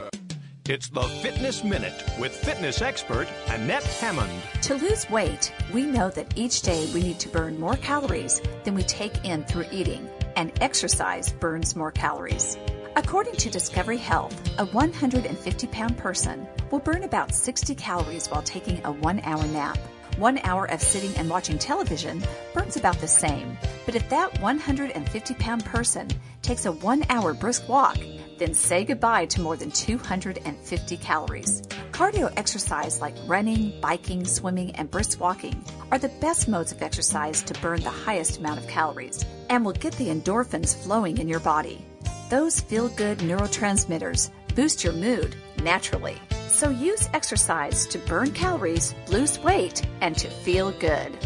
[0.67, 4.33] It's the Fitness Minute with fitness expert Annette Hammond.
[4.63, 8.75] To lose weight, we know that each day we need to burn more calories than
[8.75, 12.57] we take in through eating, and exercise burns more calories.
[12.97, 18.83] According to Discovery Health, a 150 pound person will burn about 60 calories while taking
[18.87, 19.77] a one hour nap.
[20.17, 22.23] One hour of sitting and watching television
[22.55, 23.59] burns about the same.
[23.85, 26.09] But if that 150 pound person
[26.41, 27.99] takes a one hour brisk walk,
[28.39, 31.61] then say goodbye to more than 250 calories.
[31.93, 37.43] Cardio exercise like running, biking, swimming, and brisk walking are the best modes of exercise
[37.43, 41.41] to burn the highest amount of calories and will get the endorphins flowing in your
[41.41, 41.85] body.
[42.31, 46.16] Those feel good neurotransmitters boost your mood naturally.
[46.49, 51.16] So use exercise to burn calories, lose weight, and to feel good.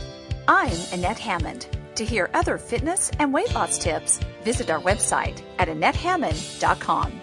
[0.48, 1.68] I'm Annette Hammond.
[1.94, 7.20] To hear other fitness and weight loss tips, visit our website at AnnetteHammond.com.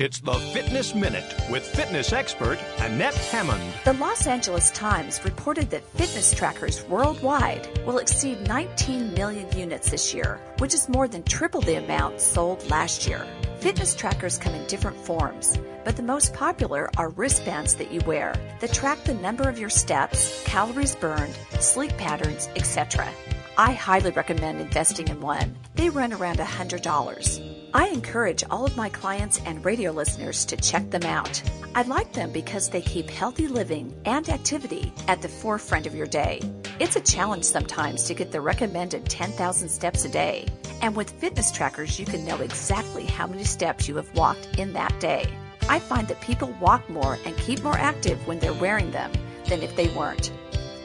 [0.00, 3.74] It's the Fitness Minute with fitness expert Annette Hammond.
[3.84, 10.14] The Los Angeles Times reported that fitness trackers worldwide will exceed 19 million units this
[10.14, 13.26] year, which is more than triple the amount sold last year.
[13.60, 18.36] Fitness trackers come in different forms, but the most popular are wristbands that you wear
[18.60, 23.08] that track the number of your steps, calories burned, sleep patterns, etc.
[23.56, 25.56] I highly recommend investing in one.
[25.74, 27.70] They run around $100.
[27.74, 31.42] I encourage all of my clients and radio listeners to check them out.
[31.74, 36.06] I like them because they keep healthy living and activity at the forefront of your
[36.06, 36.40] day.
[36.78, 40.46] It's a challenge sometimes to get the recommended 10,000 steps a day.
[40.80, 44.72] And with fitness trackers, you can know exactly how many steps you have walked in
[44.74, 45.26] that day.
[45.68, 49.12] I find that people walk more and keep more active when they're wearing them
[49.48, 50.32] than if they weren't.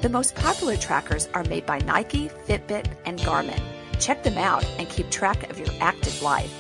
[0.02, 3.62] The most popular trackers are made by Nike, Fitbit, and Garmin.
[4.00, 6.54] Check them out and keep track of your active life.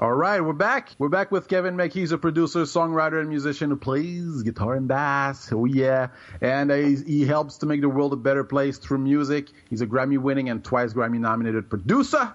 [0.00, 0.90] All right, we're back.
[0.96, 1.92] We're back with Kevin Mack.
[1.92, 5.52] He's a producer, songwriter, and musician who plays guitar and bass.
[5.52, 9.48] Oh yeah, and he helps to make the world a better place through music.
[9.68, 12.32] He's a Grammy-winning and twice Grammy-nominated producer.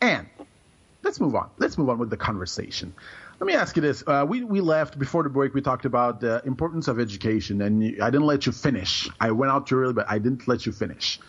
[0.00, 0.26] And
[1.04, 1.48] let's let's move on.
[1.58, 2.92] Let's move on with the conversation.
[3.40, 4.02] Let me ask you this.
[4.06, 5.54] Uh, we, we left before the break.
[5.54, 9.08] We talked about the importance of education, and you, I didn't let you finish.
[9.20, 11.20] I went out too early, but I didn't let you finish.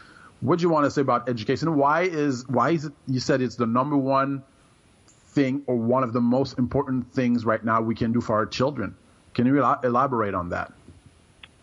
[0.41, 1.75] What do you want to say about education?
[1.75, 2.93] Why is why is it?
[3.07, 4.43] You said it's the number one
[5.37, 8.45] thing or one of the most important things right now we can do for our
[8.47, 8.95] children.
[9.35, 10.69] Can you el- elaborate on that?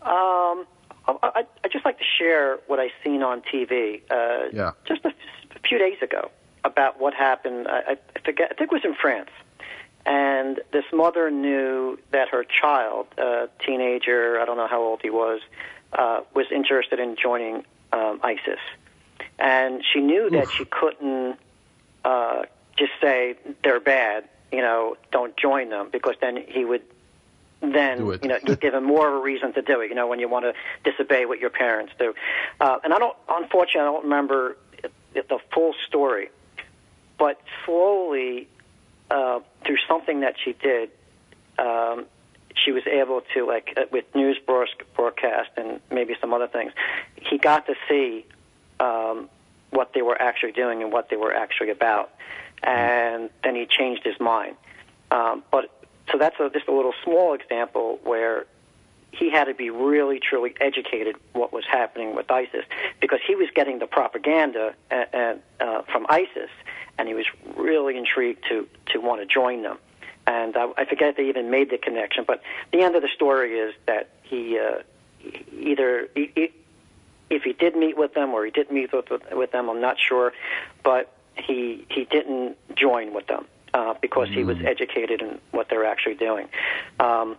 [0.01, 0.65] Um,
[1.07, 4.71] I, I just like to share what I seen on TV uh, Yeah.
[4.87, 5.13] just a, f-
[5.57, 6.31] a few days ago
[6.63, 7.67] about what happened.
[7.67, 8.47] I, I forget.
[8.51, 9.29] I think it was in France,
[10.05, 15.09] and this mother knew that her child, a teenager, I don't know how old he
[15.09, 15.41] was,
[15.93, 18.63] uh, was interested in joining um, ISIS,
[19.37, 21.37] and she knew that she couldn't
[22.05, 22.43] uh,
[22.77, 24.25] just say they're bad.
[24.51, 26.83] You know, don't join them because then he would
[27.61, 29.89] then you know you give him more of a reason to do it.
[29.89, 30.53] You know, when you want to
[30.89, 32.13] disobey what your parents do.
[32.59, 34.57] Uh, and I don't, unfortunately, I don't remember
[35.13, 36.29] the full story,
[37.17, 38.47] but slowly
[39.09, 40.89] uh, through something that she did,
[41.57, 42.05] um,
[42.55, 46.71] she was able to like uh, with news broadcast and maybe some other things.
[47.15, 48.25] He got to see
[48.79, 49.29] um,
[49.71, 52.11] what they were actually doing and what they were actually about,
[52.63, 54.55] and then he changed his mind.
[55.11, 55.69] Um, but
[56.11, 58.45] so that's a, just a little small example where
[59.11, 62.65] he had to be really truly educated what was happening with ISIS
[62.99, 66.49] because he was getting the propaganda uh, uh, uh, from ISIS,
[66.97, 69.77] and he was really intrigued to to want to join them.
[70.27, 72.41] And I, I forget if they even made the connection, but
[72.73, 74.81] the end of the story is that he uh,
[75.53, 76.51] either he, he,
[77.29, 79.81] if he did meet with them or he didn't meet with, with, with them, I'm
[79.81, 80.33] not sure,
[80.83, 85.85] but he he didn't join with them uh, because he was educated in what they're
[85.85, 86.47] actually doing.
[86.99, 87.35] Um,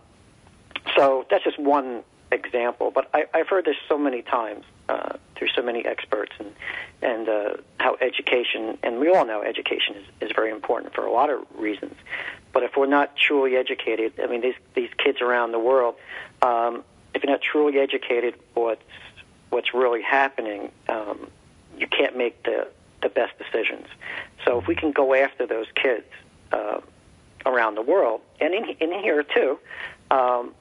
[0.95, 5.49] so that's just one example, but I, I've heard this so many times uh, through
[5.55, 6.53] so many experts, and
[7.01, 11.11] and uh, how education, and we all know education is, is very important for a
[11.11, 11.95] lot of reasons.
[12.53, 15.95] But if we're not truly educated, I mean, these these kids around the world,
[16.41, 16.83] um,
[17.13, 18.81] if you're not truly educated, what's
[19.49, 21.29] what's really happening, um,
[21.77, 22.67] you can't make the
[23.01, 23.87] the best decisions.
[24.45, 26.05] So if we can go after those kids
[26.51, 26.79] uh,
[27.45, 29.59] around the world, and in, in here too,
[30.11, 30.53] um,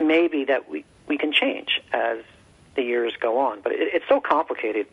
[0.00, 2.18] maybe that we, we can change as
[2.74, 3.60] the years go on.
[3.60, 4.86] But it, it's so complicated,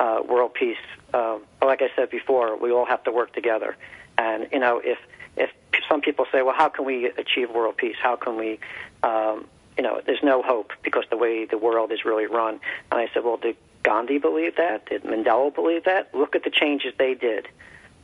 [0.00, 0.76] uh, world peace.
[1.12, 3.76] Um, like I said before, we all have to work together.
[4.18, 4.98] And you know, if
[5.36, 5.50] if
[5.88, 7.96] some people say, well, how can we achieve world peace?
[8.00, 8.58] How can we,
[9.02, 12.60] um, you know, there's no hope because the way the world is really run.
[12.90, 14.86] And I said, well, did Gandhi believe that?
[14.86, 16.14] Did Mandela believe that?
[16.14, 17.48] Look at the changes they did.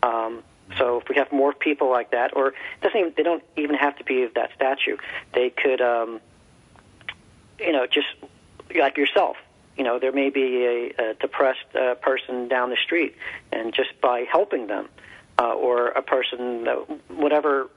[0.02, 0.42] Um,
[0.78, 3.96] so if we have more people like that, or doesn't even, they don't even have
[3.98, 4.96] to be of that statue.
[5.34, 6.20] They could, um,
[7.58, 8.08] you know, just
[8.76, 9.36] like yourself.
[9.76, 10.64] You know, there may be
[10.98, 13.16] a, a depressed uh, person down the street,
[13.52, 14.88] and just by helping them,
[15.38, 16.74] uh, or a person, uh,
[17.08, 17.68] whatever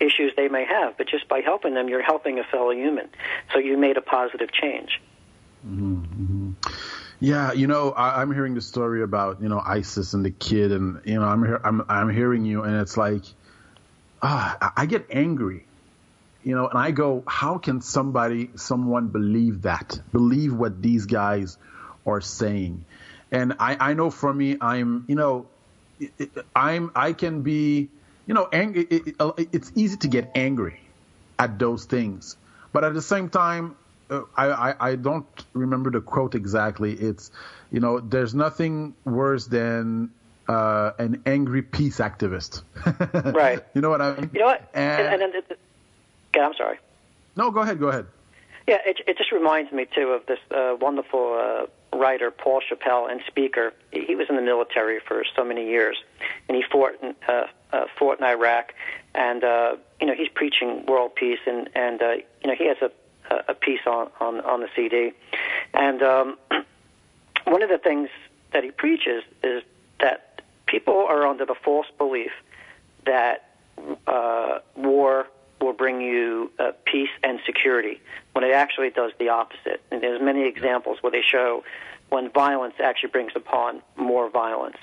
[0.00, 3.08] issues they may have, but just by helping them, you're helping a fellow human.
[3.52, 5.00] So you made a positive change.
[7.20, 10.72] Yeah, you know, I, I'm hearing the story about you know ISIS and the kid,
[10.72, 13.24] and you know, I'm I'm I'm hearing you, and it's like,
[14.22, 15.66] ah, I, I get angry,
[16.42, 21.58] you know, and I go, how can somebody, someone believe that, believe what these guys
[22.06, 22.86] are saying,
[23.30, 25.46] and I I know for me, I'm you know,
[26.56, 27.90] I'm I can be,
[28.26, 28.86] you know, angry.
[28.90, 30.80] It, it, it's easy to get angry
[31.38, 32.36] at those things,
[32.72, 33.76] but at the same time,
[34.10, 36.92] uh, I, I, I don't remember the quote exactly.
[36.92, 37.30] It's,
[37.70, 40.10] you know, there's nothing worse than
[40.48, 42.62] uh, an angry peace activist.
[43.34, 43.64] Right.
[43.74, 44.30] You know what I mean?
[44.32, 44.68] You know what?
[44.74, 45.44] And, and, and, and,
[46.34, 46.78] okay, I'm sorry.
[47.36, 48.06] no, go ahead, go ahead.
[48.66, 53.06] Yeah, it, it just reminds me too of this uh, wonderful uh, writer Paul Chappell
[53.06, 53.72] and speaker.
[53.92, 55.96] He, he was in the military for so many years,
[56.48, 58.74] and he fought in, uh, uh, fought in Iraq,
[59.14, 62.76] and uh, you know he's preaching world peace, and and uh, you know he has
[62.82, 62.90] a
[63.48, 65.12] a piece on on on the CD,
[65.74, 66.38] and um,
[67.44, 68.08] one of the things
[68.52, 69.62] that he preaches is
[70.00, 72.32] that people are under the false belief
[73.06, 73.50] that
[74.06, 75.26] uh, war
[75.60, 78.00] will bring you uh, peace and security
[78.32, 79.82] when it actually does the opposite.
[79.90, 81.64] And there's many examples where they show
[82.08, 84.78] when violence actually brings upon more violence.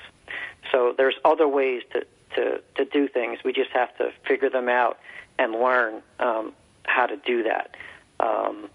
[0.71, 2.05] So there's other ways to,
[2.35, 3.39] to, to do things.
[3.43, 4.99] We just have to figure them out
[5.39, 6.53] and learn um,
[6.83, 7.75] how to do that.
[8.19, 8.69] Um,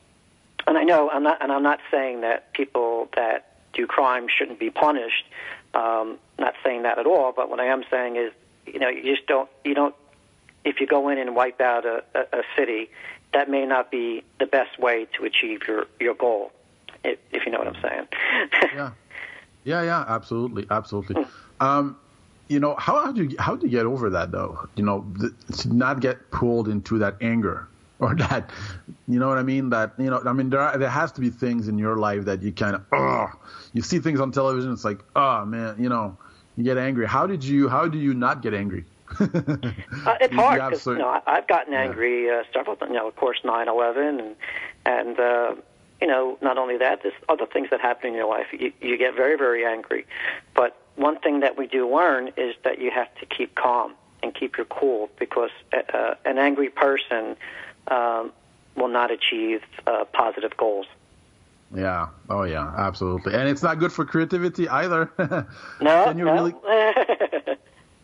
[0.66, 4.58] and I know I'm not, and I'm not saying that people that do crime shouldn't
[4.58, 5.24] be punished.
[5.74, 7.32] Um, not saying that at all.
[7.34, 8.32] But what I am saying is,
[8.66, 9.94] you know, you just don't, you don't.
[10.64, 12.90] If you go in and wipe out a, a, a city,
[13.32, 16.52] that may not be the best way to achieve your your goal.
[17.04, 18.08] If, if you know what I'm saying.
[18.74, 18.90] Yeah,
[19.64, 21.24] yeah, yeah, absolutely, absolutely.
[21.60, 21.96] Um,
[22.48, 24.68] you know, how, how do you how do you get over that though?
[24.76, 28.50] You know, th- to not get pulled into that anger or that,
[29.06, 29.70] you know what I mean?
[29.70, 32.24] That you know, I mean, there are, there has to be things in your life
[32.24, 33.28] that you kind of, oh,
[33.72, 36.16] you see things on television, it's like, oh man, you know,
[36.56, 37.06] you get angry.
[37.06, 38.84] How did you how do you not get angry?
[39.20, 42.90] Uh, it's hard because you know I- I've gotten angry uh, several times.
[42.90, 44.36] You know, of course, nine eleven, and
[44.86, 45.54] and uh,
[46.00, 48.46] you know not only that, there's other things that happen in your life.
[48.52, 50.06] You, you get very very angry,
[50.54, 54.34] but one thing that we do learn is that you have to keep calm and
[54.34, 57.36] keep your cool because uh, an angry person
[57.88, 58.30] um,
[58.76, 60.86] will not achieve uh, positive goals.
[61.74, 62.08] Yeah.
[62.28, 62.70] Oh yeah.
[62.76, 63.32] Absolutely.
[63.34, 65.10] And it's not good for creativity either.
[65.80, 66.32] No, Can you no.
[66.34, 66.54] really-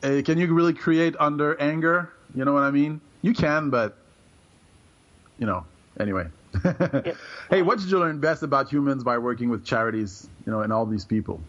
[0.03, 2.13] Uh, can you really create under anger?
[2.35, 3.01] You know what I mean?
[3.23, 3.97] You can, but
[5.39, 5.65] you know.
[5.99, 6.29] Anyway.
[7.51, 10.29] hey, what did you learn best about humans by working with charities?
[10.47, 11.41] You know, and all these people.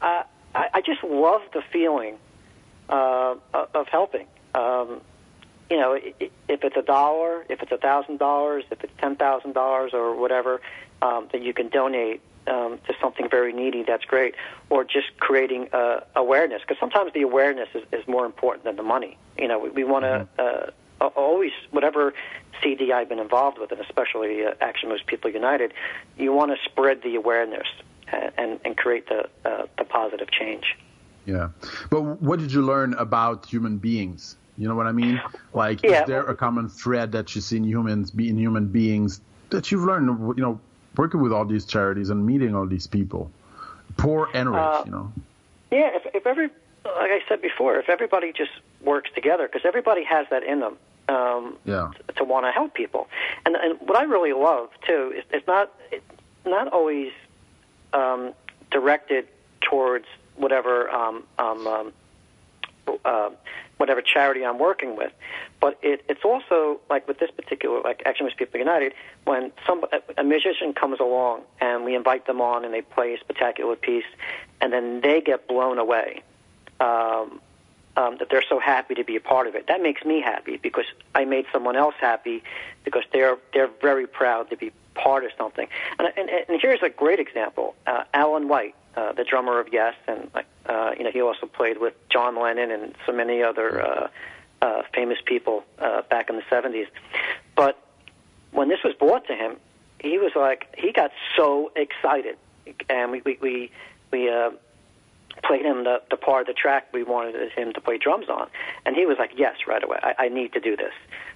[0.00, 0.22] uh,
[0.54, 2.16] I, I just love the feeling
[2.88, 4.26] uh, of of helping.
[4.54, 5.00] Um,
[5.70, 9.54] you know, if it's a dollar, if it's a thousand dollars, if it's ten thousand
[9.54, 10.60] dollars or whatever
[11.00, 14.34] um, that you can donate um, to something very needy, that's great.
[14.70, 18.82] Or just creating uh, awareness, because sometimes the awareness is, is more important than the
[18.82, 19.18] money.
[19.38, 22.14] You know, we, we want to uh, always whatever
[22.62, 25.72] CD I've been involved with, and especially uh, Action Moves People United,
[26.16, 27.66] you want to spread the awareness
[28.12, 30.76] and, and, and create the uh, the positive change.
[31.24, 31.50] Yeah.
[31.90, 34.36] But what did you learn about human beings?
[34.58, 35.20] You know what I mean?
[35.54, 36.02] Like, Yeah.
[36.02, 39.20] is there a common thread that you see in humans, be in human beings
[39.50, 40.36] that you've learned?
[40.36, 40.60] You know,
[40.96, 43.30] working with all these charities and meeting all these people,
[43.96, 44.58] poor and rich.
[44.60, 45.12] Uh, you know.
[45.70, 46.48] Yeah, if, if every,
[46.84, 48.50] like I said before, if everybody just
[48.82, 50.76] works together, because everybody has that in them,
[51.08, 51.90] um, Yeah.
[52.08, 53.08] to, to want to help people.
[53.46, 56.04] And and what I really love too is it's not it's
[56.44, 57.12] not always
[57.92, 58.32] um,
[58.70, 59.26] directed
[59.60, 61.92] towards whatever um, um, um,
[63.04, 63.30] uh,
[63.82, 65.12] whatever charity I'm working with,
[65.60, 68.92] but it, it's also like with this particular like Action with People United
[69.24, 69.84] when some
[70.16, 74.10] a musician comes along and we invite them on and they play a spectacular piece,
[74.60, 76.22] and then they get blown away.
[76.78, 77.40] Um,
[77.94, 79.66] um, that they're so happy to be a part of it.
[79.66, 82.42] That makes me happy because I made someone else happy
[82.84, 85.66] because they're they're very proud to be part of something.
[85.98, 89.94] And and, and here's a great example: uh, Alan White, uh, the drummer of Yes,
[90.06, 90.30] and
[90.66, 94.08] uh, you know he also played with John Lennon and so many other uh,
[94.60, 96.86] uh, famous people uh, back in the '70s.
[97.56, 97.78] But
[98.50, 99.56] when this was brought to him,
[99.98, 102.36] he was like he got so excited,
[102.90, 103.70] and we we we,
[104.10, 104.50] we uh,
[105.42, 108.48] played him the, the part of the track we wanted him to play drums on,
[108.84, 109.98] and he was like, "Yes, right away.
[110.02, 110.92] I, I need to do this,"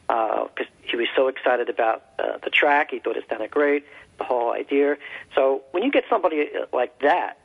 [0.08, 2.90] because he was so excited about uh, the track.
[2.90, 3.86] He thought it sounded great,
[4.18, 4.98] the whole idea.
[5.34, 7.38] So when you get somebody uh, like that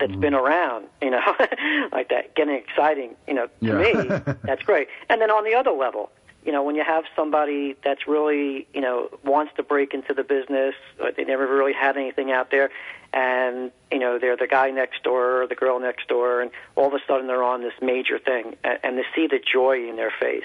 [0.00, 1.20] that's been around, you know,
[1.92, 3.74] like that, getting exciting, you know, to Yeah.
[3.74, 4.10] me,
[4.46, 4.88] that's great.
[5.08, 6.10] And then on the other level,
[6.44, 10.22] you know, when you have somebody that's really, you know, wants to break into the
[10.24, 12.70] business, or they never really had anything out there,
[13.14, 16.86] and you know, they're the guy next door or the girl next door, and all
[16.88, 19.96] of a sudden they're on this major thing, and, and to see the joy in
[19.96, 20.42] their face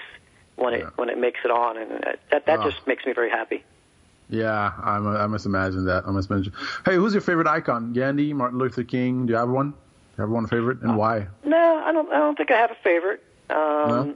[0.55, 1.91] when it when it makes it on, and
[2.31, 2.63] that that Ah.
[2.63, 3.63] just makes me very happy.
[4.29, 6.03] Yeah, I'm, I must imagine that.
[6.07, 6.53] I must imagine.
[6.85, 7.93] Hey, who's your favorite icon?
[7.93, 9.25] Gandhi, Martin Luther King.
[9.25, 9.71] Do you have one?
[9.71, 9.77] Do
[10.17, 11.27] you have one favorite, and why?
[11.43, 12.11] No, I don't.
[12.11, 13.23] I don't think I have a favorite.
[13.49, 14.15] Um,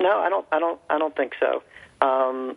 [0.00, 0.18] no?
[0.18, 0.46] I don't.
[0.50, 0.80] I don't.
[0.90, 1.62] I don't think so.
[2.00, 2.56] Um,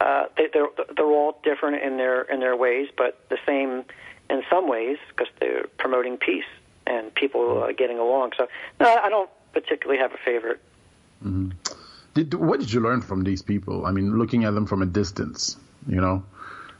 [0.00, 3.84] uh, they, they're they're all different in their in their ways, but the same
[4.30, 6.44] in some ways because they're promoting peace
[6.86, 8.32] and people uh, getting along.
[8.36, 8.46] So
[8.78, 10.60] no, I don't particularly have a favorite.
[12.14, 13.84] Did, what did you learn from these people?
[13.84, 15.56] I mean, looking at them from a distance,
[15.86, 16.22] you know,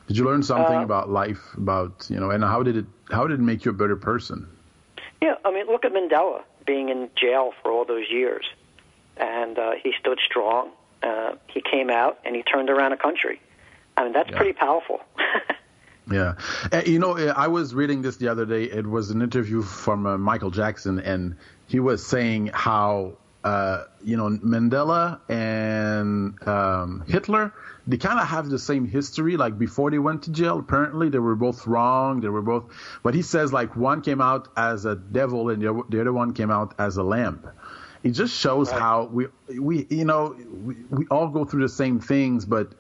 [0.07, 3.27] did you learn something Uh, about life, about you know, and how did it how
[3.27, 4.47] did it make you a better person?
[5.23, 8.45] Yeah, I mean, look at Mandela being in jail for all those years,
[9.17, 10.71] and uh, he stood strong.
[11.03, 13.41] Uh, he came out and he turned around a country.
[13.97, 14.37] I mean, that's Yeah.
[14.37, 15.01] pretty powerful.
[16.09, 16.35] Yeah,
[16.73, 18.65] Uh, you know, uh, I was reading this the other day.
[18.65, 21.35] It was an interview from uh, Michael Jackson, and
[21.67, 27.53] he was saying how uh, you know Mandela and um, Hitler
[27.87, 29.37] they kind of have the same history.
[29.37, 32.21] Like before they went to jail, apparently they were both wrong.
[32.21, 32.65] They were both,
[33.05, 36.13] but he says like one came out as a devil and the other- the other
[36.13, 37.49] one came out as a lamb.
[38.03, 39.27] It just shows how we
[39.57, 40.35] we you know
[40.69, 42.73] we, we all go through the same things, but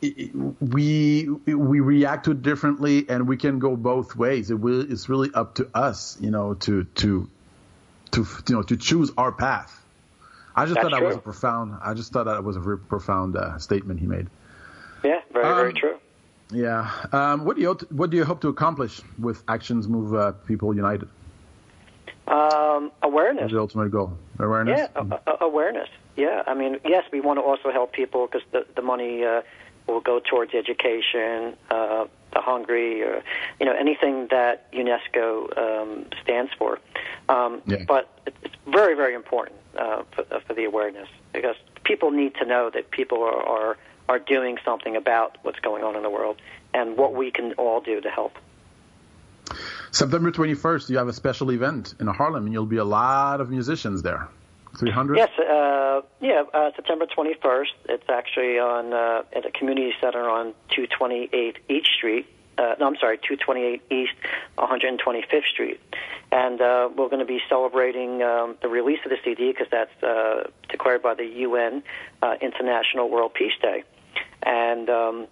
[0.00, 5.08] we we react to it differently and we can go both ways it will it's
[5.08, 7.28] really up to us you know to to
[8.16, 9.72] to you know to choose our path
[10.54, 12.78] i just That's thought that was a profound i just thought that was a very
[12.78, 14.26] profound uh, statement he made
[15.04, 15.96] yeah, very very Um, true.
[16.64, 18.94] yeah um, what do you hope to, what do you hope to accomplish
[19.26, 21.08] with actions move uh, people united
[22.28, 23.46] Um, awareness.
[23.46, 24.10] Is the ultimate goal?
[24.40, 24.80] Awareness.
[24.80, 25.88] Yeah, a- a- awareness.
[26.16, 29.42] Yeah, I mean, yes, we want to also help people because the the money uh,
[29.86, 32.04] will go towards education, uh,
[32.36, 33.22] the hungry, or
[33.58, 35.26] you know anything that UNESCO
[35.64, 36.78] um, stands for.
[37.28, 37.84] Um, Yeah.
[37.88, 42.44] But it's very, very important uh, for, uh, for the awareness because people need to
[42.44, 43.76] know that people are, are
[44.08, 46.36] are doing something about what's going on in the world
[46.72, 48.34] and what we can all do to help.
[49.90, 53.50] September 21st, you have a special event in Harlem, and you'll be a lot of
[53.50, 54.28] musicians there.
[54.78, 55.16] 300.
[55.16, 57.66] Yes, uh, yeah, uh, September 21st.
[57.88, 62.26] It's actually on uh, at a community center on 228 East Street.
[62.58, 64.12] Uh, no, I'm sorry, 228 East,
[64.56, 65.78] 125th Street,
[66.32, 70.02] and uh, we're going to be celebrating um, the release of the CD because that's
[70.02, 71.82] uh, declared by the UN
[72.22, 73.84] uh, International World Peace Day,
[74.42, 75.26] and um,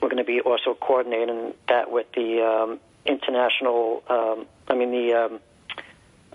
[0.00, 4.04] we're going to be also coordinating that with the um, international.
[4.08, 5.40] Um, I mean the um,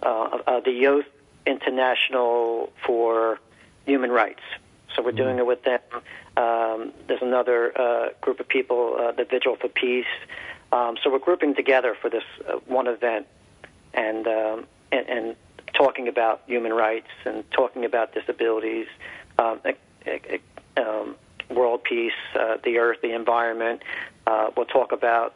[0.03, 1.05] uh, uh, the Youth
[1.49, 3.39] International for
[3.85, 4.41] Human Rights.
[4.95, 5.81] So we're doing it with them.
[6.35, 10.05] Um, there's another uh, group of people, uh, the Vigil for Peace.
[10.71, 13.27] Um, so we're grouping together for this uh, one event
[13.93, 15.35] and, um, and and
[15.73, 18.87] talking about human rights and talking about disabilities,
[19.37, 19.61] um,
[20.77, 21.15] um,
[21.49, 23.81] world peace, uh, the earth, the environment.
[24.27, 25.35] Uh, we'll talk about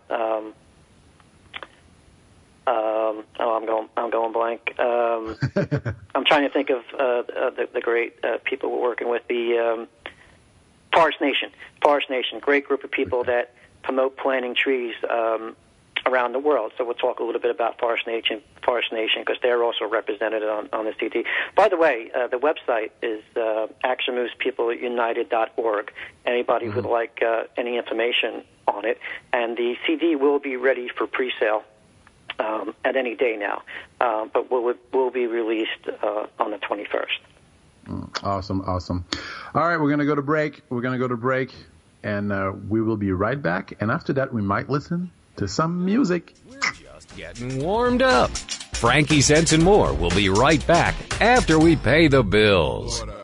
[2.66, 3.90] um, oh, I'm going.
[3.98, 4.80] I'm going blank.
[4.80, 5.36] Um,
[6.16, 9.28] I'm trying to think of uh, uh, the, the great uh, people we're working with.
[9.28, 9.88] The um,
[10.94, 11.52] Forest Nation.
[11.82, 15.58] Forest Nation, great group of people that promote planting trees um,
[16.06, 16.72] around the world.
[16.78, 18.42] So we'll talk a little bit about Forest Nation.
[18.64, 21.26] Forest Nation, because they're also represented on, on the CD.
[21.56, 25.92] By the way, uh, the website is uh, ActionMovesPeopleUnited.org.
[26.26, 29.00] Anybody who would like uh, any information on it,
[29.34, 31.66] and the CD will be ready for pre-sale
[32.40, 33.64] um, at any day now,
[34.02, 38.14] uh, but will will be released uh, on the 21st.
[38.24, 39.06] Awesome, awesome.
[39.54, 40.62] All right, we're gonna go to break.
[40.70, 41.54] We're gonna go to break,
[42.04, 43.74] and uh, we will be right back.
[43.80, 46.34] And after that, we might listen to some music.
[46.50, 48.32] We're just getting warmed up.
[48.74, 53.02] Frankie Sense and more will be right back after we pay the bills.
[53.02, 53.23] Do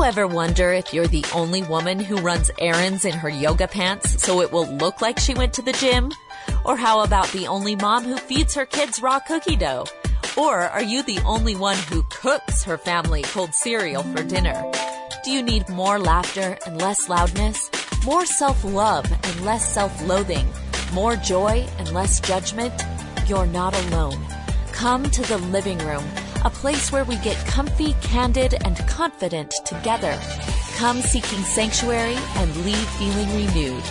[0.00, 4.22] you ever wonder if you're the only woman who runs errands in her yoga pants
[4.22, 6.10] so it will look like she went to the gym?
[6.64, 9.84] Or how about the only mom who feeds her kids raw cookie dough?
[10.38, 14.72] Or are you the only one who cooks her family cold cereal for dinner?
[15.22, 17.70] Do you need more laughter and less loudness?
[18.02, 20.48] More self love and less self loathing?
[20.94, 22.72] More joy and less judgment?
[23.26, 24.18] You're not alone.
[24.72, 26.04] Come to the living room,
[26.44, 30.18] a place where we get comfy, candid, and confident together.
[30.76, 33.84] Come seeking sanctuary and leave feeling renewed.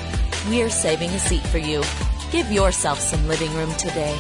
[0.49, 1.83] We're saving a seat for you.
[2.31, 4.17] Give yourself some living room today.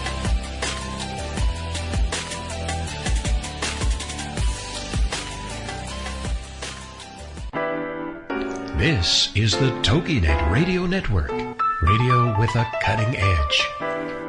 [8.77, 11.31] This is the TogiNet Radio Network,
[11.81, 14.28] radio with a cutting edge.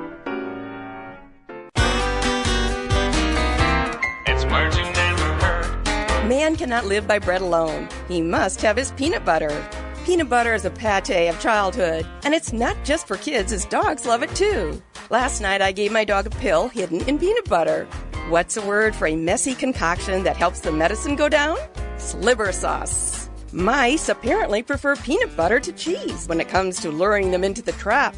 [6.30, 7.88] Man cannot live by bread alone.
[8.06, 9.68] He must have his peanut butter.
[10.04, 14.06] Peanut butter is a pate of childhood, and it's not just for kids, as dogs
[14.06, 14.80] love it too.
[15.10, 17.88] Last night I gave my dog a pill hidden in peanut butter.
[18.28, 21.58] What's a word for a messy concoction that helps the medicine go down?
[21.96, 23.28] Sliver sauce.
[23.50, 27.72] Mice apparently prefer peanut butter to cheese when it comes to luring them into the
[27.72, 28.14] trap.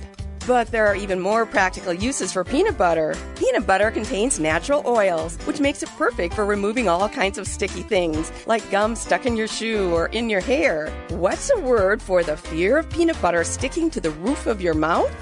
[0.47, 3.14] But there are even more practical uses for peanut butter.
[3.36, 7.82] Peanut butter contains natural oils, which makes it perfect for removing all kinds of sticky
[7.82, 10.90] things, like gum stuck in your shoe or in your hair.
[11.11, 14.74] What's a word for the fear of peanut butter sticking to the roof of your
[14.74, 15.14] mouth?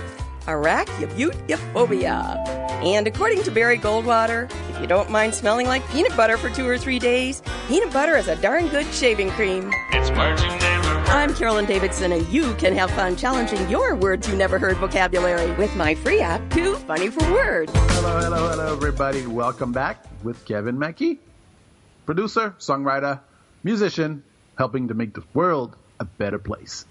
[0.47, 2.37] Arachnophobia.
[2.83, 6.67] And according to Barry Goldwater, if you don't mind smelling like peanut butter for two
[6.67, 9.71] or three days, peanut butter is a darn good shaving cream.
[9.93, 10.70] It's.
[11.11, 15.51] I'm Carolyn Davidson, and you can have fun challenging your words you never heard vocabulary
[15.57, 17.73] with my free app, Too Funny for Words.
[17.75, 19.27] Hello, hello, hello, everybody.
[19.27, 21.19] Welcome back with Kevin Mackie,
[22.07, 23.19] producer, songwriter,
[23.65, 24.23] musician,
[24.57, 26.87] helping to make the world a better place.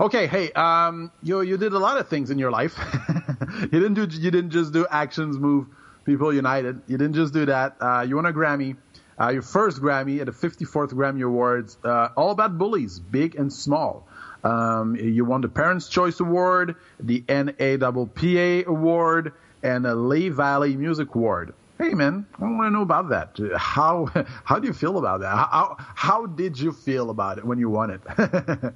[0.00, 2.76] Okay, hey, um, you you did a lot of things in your life.
[3.60, 5.68] you didn't do you didn't just do actions move
[6.04, 6.82] people united.
[6.88, 7.76] You didn't just do that.
[7.80, 8.76] Uh, you won a Grammy,
[9.22, 13.52] uh, your first Grammy at the 54th Grammy Awards, uh, all about bullies, big and
[13.52, 14.08] small.
[14.42, 21.14] Um, you won the Parents' Choice Award, the NAPPA Award, and the Lee Valley Music
[21.14, 21.54] Award.
[21.78, 23.38] Hey man, I want to know about that.
[23.56, 24.06] How
[24.44, 25.30] how do you feel about that?
[25.30, 28.00] How how did you feel about it when you won it?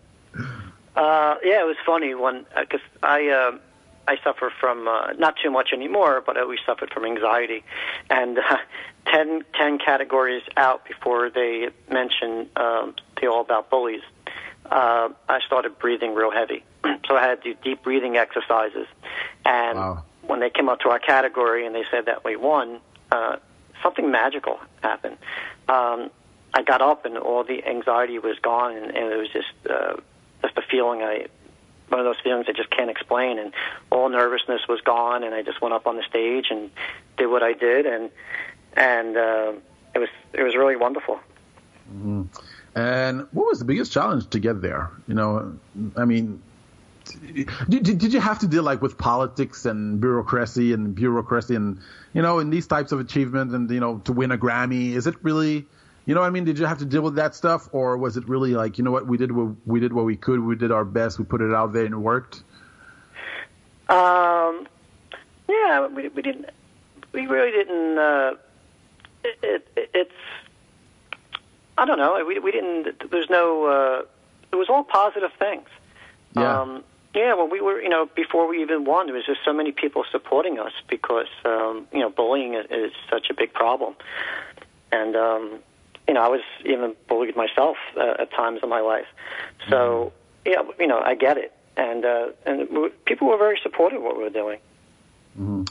[0.96, 3.58] Uh, yeah, it was funny when because I uh,
[4.08, 7.64] I suffer from uh, not too much anymore, but I always suffered from anxiety,
[8.10, 8.56] and uh,
[9.06, 14.02] ten ten categories out before they mention um, the all about bullies.
[14.70, 16.64] Uh, I started breathing real heavy,
[17.06, 18.86] so I had to do deep breathing exercises,
[19.44, 20.04] and Wow.
[20.22, 22.80] when they came up to our category and they said that we won,
[23.12, 23.36] uh,
[23.82, 25.18] something magical happened.
[25.68, 26.10] Um,
[26.52, 29.96] I got up and all the anxiety was gone, and, and it was just uh,
[30.42, 31.26] just a feeling I
[31.88, 33.52] one of those feelings I just can't explain, and
[33.90, 36.70] all nervousness was gone, and I just went up on the stage and
[37.16, 38.10] did what I did, and
[38.76, 39.52] and uh,
[39.94, 41.20] it was it was really wonderful.
[42.74, 44.90] And what was the biggest challenge to get there?
[45.08, 45.56] You know,
[45.96, 46.42] I mean,
[47.68, 51.78] did, did you have to deal like with politics and bureaucracy and bureaucracy and
[52.12, 54.92] you know in these types of achievements and you know to win a Grammy?
[54.92, 55.66] Is it really,
[56.06, 58.16] you know, what I mean, did you have to deal with that stuff or was
[58.16, 60.56] it really like you know what we did what we did what we could, we
[60.56, 62.42] did our best, we put it out there and it worked?
[63.88, 64.66] Um,
[65.48, 66.46] yeah, we, we didn't.
[67.12, 67.98] We really didn't.
[67.98, 68.32] Uh,
[69.24, 70.12] it, it, it- it's.
[71.78, 72.24] I don't know.
[72.26, 73.10] We we didn't.
[73.10, 73.66] There's no.
[73.66, 74.02] Uh,
[74.52, 75.68] it was all positive things.
[76.34, 76.60] Yeah.
[76.60, 76.84] Um,
[77.14, 77.34] yeah.
[77.34, 77.80] Well, we were.
[77.80, 81.28] You know, before we even won, there was just so many people supporting us because
[81.44, 83.94] um, you know bullying is, is such a big problem,
[84.90, 85.58] and um,
[86.08, 89.06] you know I was even bullied myself uh, at times in my life.
[89.68, 90.12] So
[90.44, 92.68] yeah, you know I get it, and uh, and
[93.04, 94.58] people were very supportive of what we were doing.
[95.36, 95.64] Do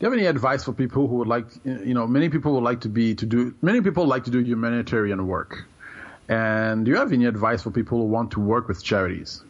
[0.00, 2.82] you have any advice for people who would like, you know, many people would like
[2.82, 5.64] to be to do, many people like to do humanitarian work,
[6.28, 9.42] and do you have any advice for people who want to work with charities?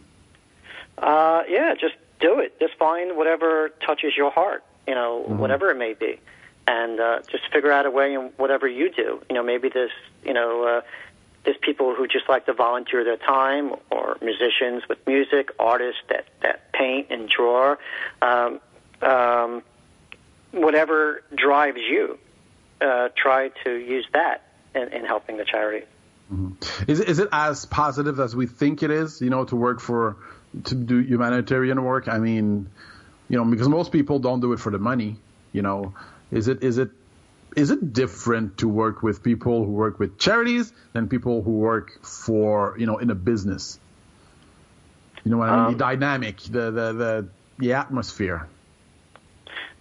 [0.99, 2.59] Uh, yeah, just do it.
[2.61, 6.20] Just find whatever touches your heart, you know, whatever it may be.
[6.69, 9.23] And uh, just figure out a way in whatever you do.
[9.29, 9.93] You know, maybe there's,
[10.25, 10.81] you know, uh,
[11.45, 16.27] there's people who just like to volunteer their time, or musicians with music, artists that,
[16.43, 17.77] that paint and draw.
[18.21, 18.61] Um,
[19.01, 19.62] um,
[20.51, 22.19] whatever drives you,
[22.81, 24.43] uh, try to use that
[24.75, 25.87] in, in helping the charity.
[26.89, 29.21] Is it, is it as positive as we think it is?
[29.21, 30.17] You know, to work for
[30.64, 32.09] to do humanitarian work.
[32.09, 32.69] I mean,
[33.29, 35.17] you know, because most people don't do it for the money.
[35.53, 35.95] You know,
[36.31, 36.91] is it is it
[37.57, 42.05] is it different to work with people who work with charities than people who work
[42.05, 43.79] for you know in a business?
[45.24, 45.72] You know what I mean?
[45.72, 48.47] the dynamic, the the the the atmosphere.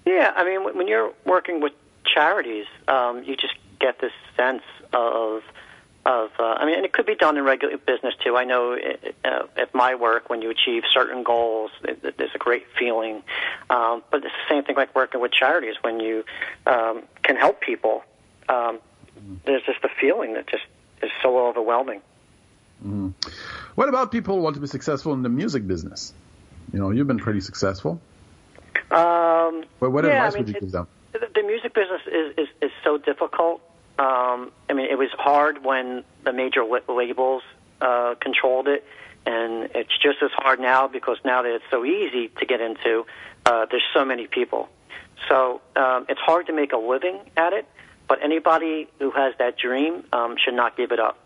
[0.05, 1.73] Yeah, I mean, when when you're working with
[2.05, 5.41] charities, um, you just get this sense of
[6.05, 6.29] of.
[6.39, 8.37] Uh, I mean, and it could be done in regular business too.
[8.37, 8.77] I know
[9.23, 13.23] uh, at my work, when you achieve certain goals, it, it, there's a great feeling.
[13.69, 16.23] Um, but it's the same thing like working with charities when you
[16.65, 18.03] um, can help people.
[18.47, 18.79] Um,
[19.45, 20.63] there's just a feeling that just
[21.01, 22.01] is so overwhelming.
[23.75, 26.13] What about people who want to be successful in the music business?
[26.71, 27.99] You know, you've been pretty successful.
[28.91, 30.87] Um, But what yeah, advice I mean, would you give them?
[31.13, 33.61] The, the music business is, is, is so difficult.
[33.97, 37.43] Um, I mean, it was hard when the major labels
[37.81, 38.85] uh, controlled it,
[39.25, 43.05] and it's just as hard now because now that it's so easy to get into,
[43.45, 44.69] uh, there's so many people.
[45.29, 47.65] So um, it's hard to make a living at it,
[48.07, 51.19] but anybody who has that dream um, should not give it up.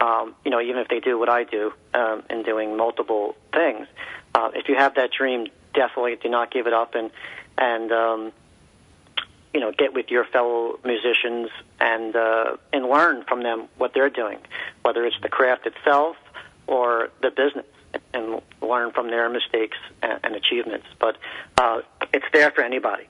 [0.00, 3.86] Um, you know, even if they do what I do um, in doing multiple things,
[4.34, 7.10] uh, if you have that dream, definitely do not give it up and
[7.56, 8.32] and um,
[9.54, 11.48] you know get with your fellow musicians
[11.80, 14.38] and uh, and learn from them what they're doing,
[14.82, 16.16] whether it's the craft itself
[16.66, 17.66] or the business,
[18.12, 20.86] and learn from their mistakes and, and achievements.
[20.98, 21.16] But
[21.58, 23.04] uh, it's there for anybody.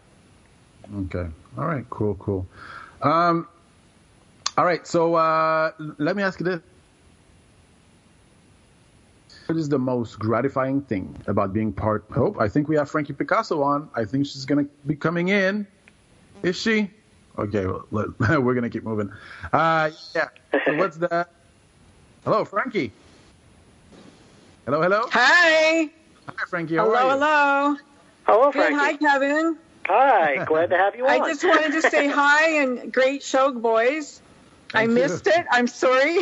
[0.95, 1.27] Okay.
[1.59, 1.85] All right.
[1.91, 2.15] Cool.
[2.17, 2.47] Cool.
[3.03, 3.49] Um,
[4.57, 4.87] all right.
[4.87, 6.61] So uh, let me ask you this:
[9.47, 12.05] What is the most gratifying thing about being part?
[12.17, 13.89] Oh, I think we have Frankie Picasso on.
[13.95, 15.67] I think she's gonna be coming in.
[16.43, 16.91] Is she?
[17.39, 17.67] Okay.
[17.67, 18.09] Well, let,
[18.43, 19.13] we're gonna keep moving.
[19.53, 20.29] Uh, yeah.
[20.67, 21.29] So what's that?
[22.25, 22.93] Hello, Frankie.
[24.65, 24.83] Hello.
[24.83, 25.03] Hello.
[25.13, 25.91] Hi.
[26.29, 26.77] Hi, Frankie.
[26.77, 27.11] How hello, are you?
[27.11, 27.77] hello.
[28.27, 28.73] Hello, Good.
[28.73, 29.57] Hi, Kevin.
[29.87, 30.45] Hi.
[30.45, 31.11] Glad to have you on.
[31.11, 34.21] I just wanted to say hi and great show, boys.
[34.75, 34.95] I Thank you.
[34.95, 35.47] missed it.
[35.53, 36.19] I'm sorry.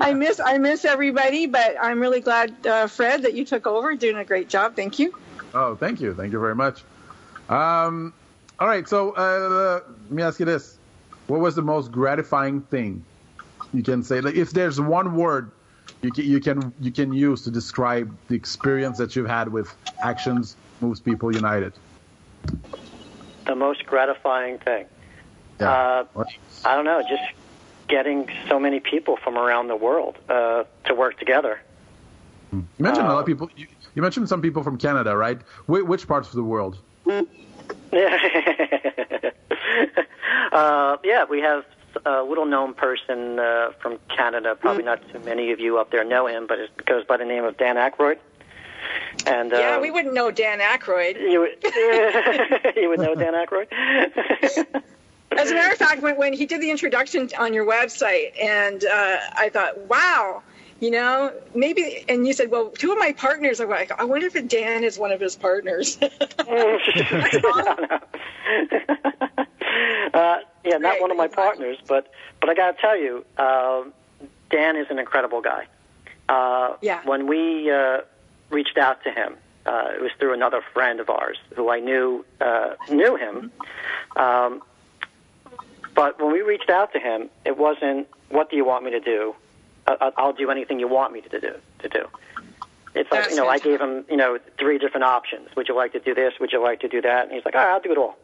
[0.00, 3.94] I miss I miss everybody, but I'm really glad, uh, Fred, that you took over.
[3.94, 4.74] Doing a great job.
[4.74, 5.14] Thank you.
[5.54, 6.12] Oh, thank you.
[6.14, 6.84] Thank you very much.
[7.48, 8.12] Um,
[8.58, 8.88] all right.
[8.88, 10.78] So uh, let me ask you this:
[11.26, 13.04] What was the most gratifying thing
[13.72, 14.20] you can say?
[14.20, 15.50] Like, if there's one word
[16.02, 19.74] you can you can you can use to describe the experience that you've had with
[20.02, 21.72] Actions Moves People United.
[23.46, 24.86] the most gratifying thing.
[25.60, 25.70] Yeah.
[25.70, 26.24] Uh,
[26.64, 27.22] I don't know, just
[27.88, 31.60] getting so many people from around the world uh, to work together.
[32.52, 33.48] You mentioned a lot Uh, of people.
[33.56, 35.40] You, you mentioned some people from Canada, right?
[35.66, 36.78] Wh- which parts of the world?
[40.52, 41.64] Uh, yeah, we have
[42.04, 44.54] a little known person uh, from Canada.
[44.54, 47.24] Probably not too many of you up there know him, but it goes by the
[47.24, 48.18] name of Dan Aykroyd.
[49.26, 51.18] And uh, yeah, we wouldn't know Dan Aykroyd.
[51.20, 53.68] you would, you would know Dan Aykroyd.
[55.32, 58.84] As a matter of fact, when, when he did the introduction on your website, and
[58.84, 60.42] uh, I thought, wow,
[60.80, 64.26] you know, maybe, and you said, well, two of my partners are like, I wonder
[64.26, 65.98] if Dan is one of his partners.
[66.02, 66.08] uh,
[70.64, 72.10] yeah, not one of my partners, but
[72.40, 73.84] but I got to tell you, uh,
[74.50, 75.66] Dan is an incredible guy.
[76.28, 77.00] Uh, Yeah.
[77.04, 78.00] When we uh,
[78.50, 82.24] reached out to him, uh, it was through another friend of ours who I knew
[82.40, 83.50] uh, knew him.
[84.16, 84.62] Um,
[85.94, 89.00] but when we reached out to him, it wasn't "What do you want me to
[89.00, 89.34] do?"
[89.86, 91.54] Uh, I'll do anything you want me to do.
[91.80, 92.08] To do.
[92.94, 95.54] It's like That's you know, I gave him you know three different options.
[95.56, 96.34] Would you like to do this?
[96.40, 97.24] Would you like to do that?
[97.24, 98.16] And he's like, "All right, I'll do it all."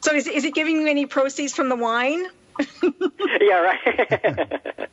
[0.00, 2.26] so is, is it giving you any proceeds from the wine?
[3.40, 4.88] yeah, right.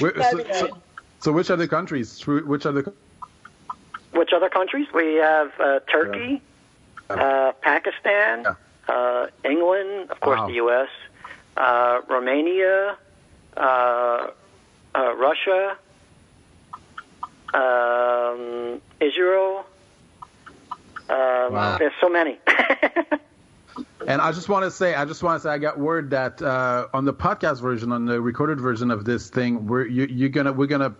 [0.00, 0.78] Wh- so, so,
[1.20, 2.20] so which other countries?
[2.22, 2.92] Wh- Which other?
[4.12, 4.86] Which other countries?
[4.94, 6.40] We have uh, Turkey,
[7.10, 8.46] uh, Pakistan,
[8.88, 10.46] uh, England, of course, Wow.
[10.46, 10.88] the U.S.,
[11.56, 12.96] uh, Romania,
[13.56, 13.60] uh,
[14.94, 15.76] uh, Russia,
[17.54, 19.64] um, Israel.
[21.08, 21.76] Um, Wow.
[21.78, 22.38] There's so many.
[24.06, 26.42] And I just want to say, I just want to say, I got word that
[26.42, 30.28] uh, on the podcast version, on the recorded version of this thing, we're you, you're
[30.28, 30.94] gonna we're gonna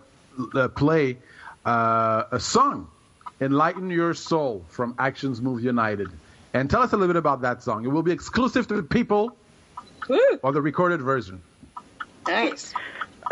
[0.55, 1.19] uh, play
[1.65, 2.89] uh, a song,
[3.39, 6.09] "Enlighten Your Soul" from Actions Move United.
[6.53, 7.85] And tell us a little bit about that song.
[7.85, 9.37] It will be exclusive to the people
[10.07, 11.41] Woo, or the recorded version.
[12.27, 12.73] nice.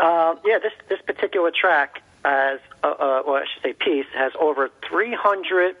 [0.00, 4.32] Uh, yeah, this this particular track has, uh, uh, well, I should say, piece has
[4.40, 5.76] over 300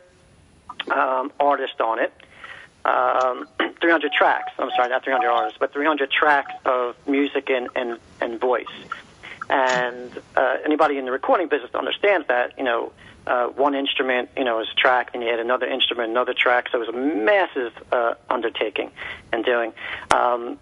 [0.90, 2.12] um, artists on it.
[2.84, 3.48] Um,
[3.80, 4.52] 300 tracks.
[4.58, 8.66] I'm sorry, not 300 artists, but 300 tracks of music and and, and voice.
[9.50, 12.56] And uh, anybody in the recording business understands that.
[12.56, 12.92] You know,
[13.26, 16.68] uh, one instrument, you know, is a track, and you add another instrument, another track.
[16.70, 18.90] So it was a massive uh, undertaking
[19.32, 19.72] and doing.
[20.14, 20.58] Um,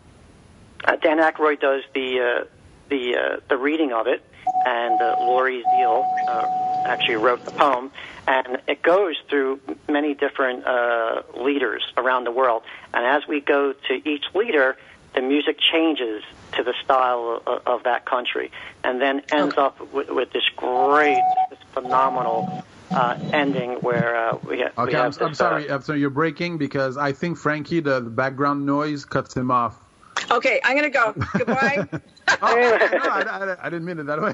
[0.85, 2.45] uh, Dan Aykroyd does the uh,
[2.89, 4.23] the uh, the reading of it,
[4.67, 7.91] and uh, Laurie Zeal uh, actually wrote the poem,
[8.27, 12.63] and it goes through many different uh, leaders around the world.
[12.93, 14.77] And as we go to each leader,
[15.15, 16.23] the music changes
[16.57, 18.51] to the style of, of that country,
[18.85, 24.61] and then ends up with, with this great, this phenomenal uh, ending where uh, we,
[24.61, 27.39] ha- we Okay, I'm, have I'm sorry, Uh, I'm sorry, you're breaking because I think
[27.39, 29.79] Frankie, the, the background noise, cuts him off.
[30.33, 31.13] Okay, I'm going to go.
[31.39, 31.89] Goodbye.
[32.41, 34.33] Oh, no, I, I- I didn't mean it that way.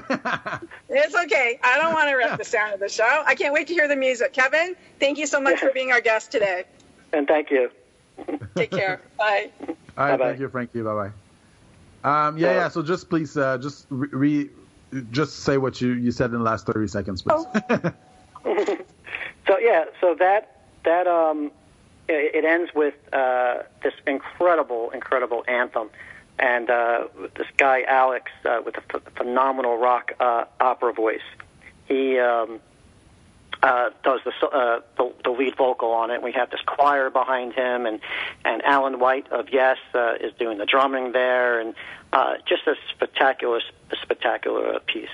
[0.89, 1.59] It's okay.
[1.63, 3.23] I don't want to wreck the sound of the show.
[3.25, 4.31] I can't wait to hear the music.
[4.31, 6.65] Kevin, thank you so much for being our guest today.
[7.11, 7.71] and thank you.
[8.55, 9.01] Take care.
[9.17, 9.49] Bye.
[9.59, 10.27] All right, Bye-bye.
[10.29, 10.81] thank you, Frankie.
[10.83, 11.11] Bye
[12.03, 12.27] bye.
[12.27, 12.67] Um, yeah, yeah.
[12.69, 14.49] So just please, uh, just re, re,
[15.11, 17.45] just say what you, you said in the last thirty seconds, please.
[17.69, 17.91] Oh.
[19.47, 21.51] So yeah, so that that um,
[22.09, 25.89] it, ends with uh, this incredible, incredible anthem,
[26.37, 31.21] and uh, this guy Alex uh, with a ph- phenomenal rock uh, opera voice.
[31.87, 32.59] He um,
[33.61, 36.21] uh, does the, uh, the the lead vocal on it.
[36.21, 37.99] We have this choir behind him, and
[38.45, 41.73] and Alan White of Yes uh, is doing the drumming there, and
[42.13, 43.61] uh, just a spectacular,
[44.01, 45.09] spectacular piece.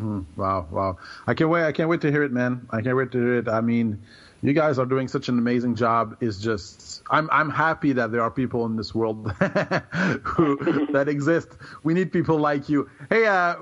[0.00, 0.96] Mm, wow, wow.
[1.26, 1.64] I can't wait.
[1.64, 2.66] I can't wait to hear it, man.
[2.70, 3.48] I can't wait to hear it.
[3.48, 4.02] I mean,
[4.42, 6.16] you guys are doing such an amazing job.
[6.20, 9.30] It's just, I'm, I'm happy that there are people in this world
[10.22, 11.48] who that exist.
[11.84, 12.90] We need people like you.
[13.08, 13.54] Hey, uh,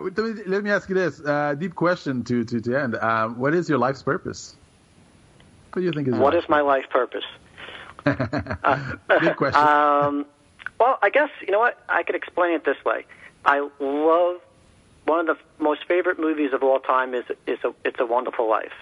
[0.46, 2.96] let me, ask you this uh, deep question to to to end.
[2.96, 4.56] Um, what is your life's purpose?
[5.72, 7.24] What do you think is What is my life purpose?
[8.04, 9.60] Good question.
[9.70, 10.26] Um,
[10.78, 13.04] well, I guess you know what I could explain it this way.
[13.44, 14.40] I love
[15.04, 18.48] one of the most favorite movies of all time is is a, It's a Wonderful
[18.48, 18.72] Life,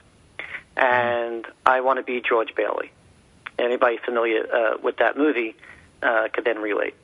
[0.78, 2.90] and I want to be George Bailey.
[3.58, 5.56] Anybody familiar uh, with that movie
[6.02, 6.94] uh, could then relate.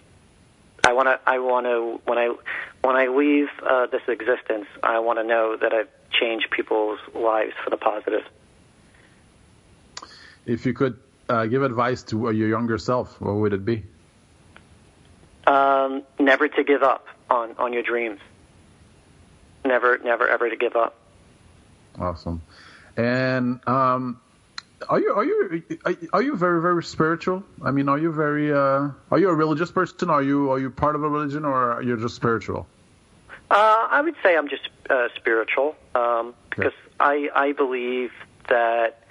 [0.86, 1.18] I want to.
[1.26, 2.00] I want to.
[2.04, 2.34] When I
[2.82, 7.54] when I leave uh, this existence, I want to know that I've changed people's lives
[7.64, 8.22] for the positive.
[10.46, 10.98] if you could
[11.28, 13.84] uh, give advice to uh, your younger self, what would it be?
[15.46, 18.20] Um, never to give up on, on your dreams.
[19.64, 20.94] Never, never, ever to give up.
[21.98, 22.42] Awesome.
[22.96, 24.20] And um,
[24.88, 25.62] are you are you
[26.12, 27.42] are you very very spiritual?
[27.62, 30.10] I mean, are you very uh, are you a religious person?
[30.10, 32.66] Are you are you part of a religion or are you just spiritual?
[33.50, 38.12] Uh, I would say I'm just uh, spiritual um, because I I believe
[38.48, 39.02] that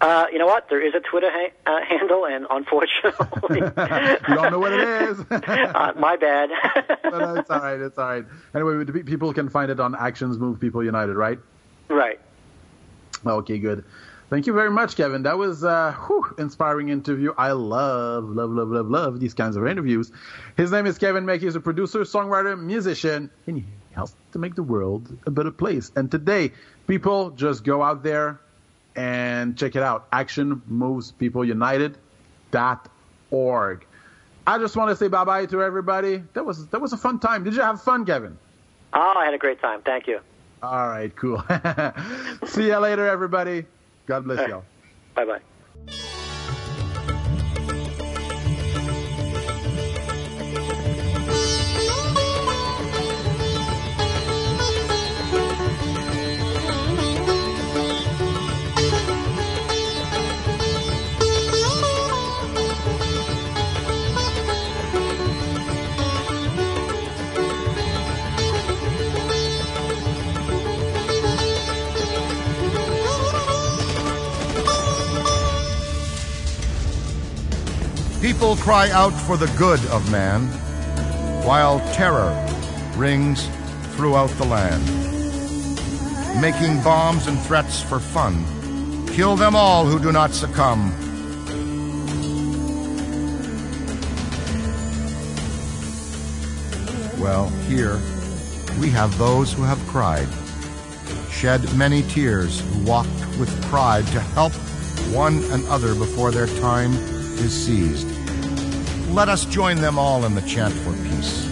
[0.03, 0.67] Uh, you know what?
[0.67, 5.19] There is a Twitter ha- uh, handle, and unfortunately, you don't know what it is.
[5.31, 6.49] uh, my bad.
[7.05, 7.79] no, it's all right.
[7.79, 8.25] It's all right.
[8.53, 11.39] Anyway, people can find it on Actions Move People United, right?
[11.87, 12.19] right.
[13.25, 13.85] Okay, good.
[14.29, 15.23] Thank you very much, Kevin.
[15.23, 17.33] That was uh, whew, inspiring interview.
[17.37, 20.11] I love, love, love, love, love these kinds of interviews.
[20.57, 21.45] His name is Kevin Mackie.
[21.45, 25.93] He's a producer, songwriter, musician, and he helps to make the world a better place.
[25.95, 26.51] And today,
[26.87, 28.41] people just go out there
[28.95, 30.07] and check it out.
[30.11, 31.97] Action Moves People United
[32.51, 32.89] dot
[33.31, 33.85] org.
[34.45, 36.23] I just want to say bye bye to everybody.
[36.33, 37.43] That was that was a fun time.
[37.43, 38.37] Did you have fun, Kevin?
[38.93, 39.81] Oh, I had a great time.
[39.81, 40.19] Thank you.
[40.61, 41.43] All right, cool.
[42.45, 43.65] See you later, everybody.
[44.05, 44.63] God bless y'all.
[45.15, 45.39] Bye bye.
[78.43, 80.47] People cry out for the good of man,
[81.45, 82.35] while terror
[82.97, 83.47] rings
[83.95, 84.83] throughout the land.
[86.41, 88.43] Making bombs and threats for fun.
[89.07, 90.91] Kill them all who do not succumb.
[97.21, 97.97] Well, here
[98.77, 100.27] we have those who have cried,
[101.31, 103.07] shed many tears, who walked
[103.39, 104.51] with pride to help
[105.15, 106.91] one another before their time
[107.39, 108.12] is seized.
[109.13, 111.47] Let us join them all in the chant for peace.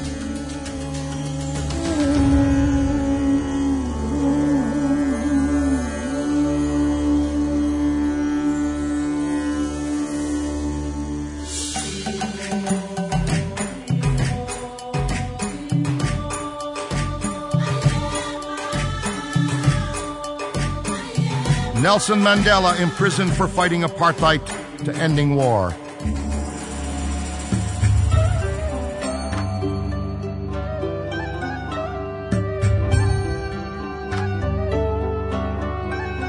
[21.79, 24.43] Nelson Mandela imprisoned for fighting apartheid
[24.85, 25.75] to ending war.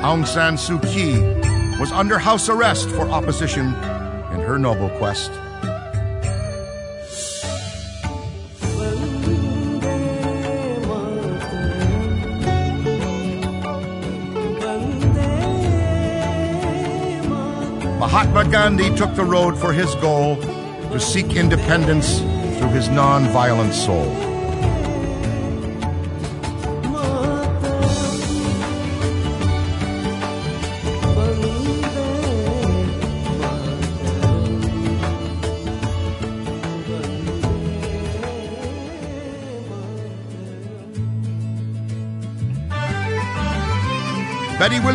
[0.03, 1.21] Aung San Suu Kyi
[1.79, 3.67] was under house arrest for opposition
[4.35, 5.31] in her noble quest.
[18.01, 20.35] Mahatma Gandhi took the road for his goal
[20.91, 22.19] to seek independence
[22.59, 24.32] through his non-violent soul.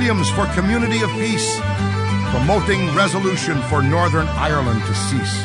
[0.08, 1.60] Williams for Community of Peace,
[2.32, 5.44] promoting resolution for Northern Ireland to cease.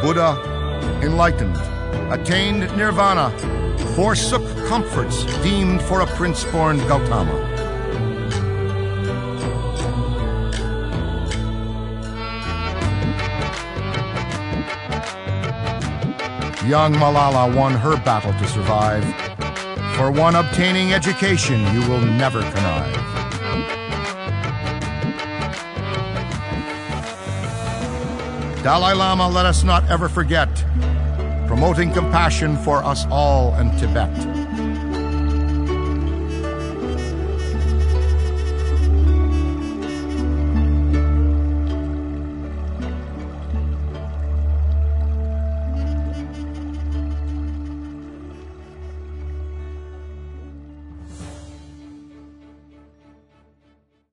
[0.00, 0.40] Buddha,
[1.02, 1.54] enlightened,
[2.10, 3.28] attained nirvana,
[3.94, 7.51] forsook comforts deemed for a prince born Gautama.
[16.66, 19.04] Young Malala won her battle to survive.
[19.96, 22.94] For one obtaining education, you will never connive.
[28.62, 30.48] Dalai Lama, let us not ever forget,
[31.48, 34.31] promoting compassion for us all in Tibet.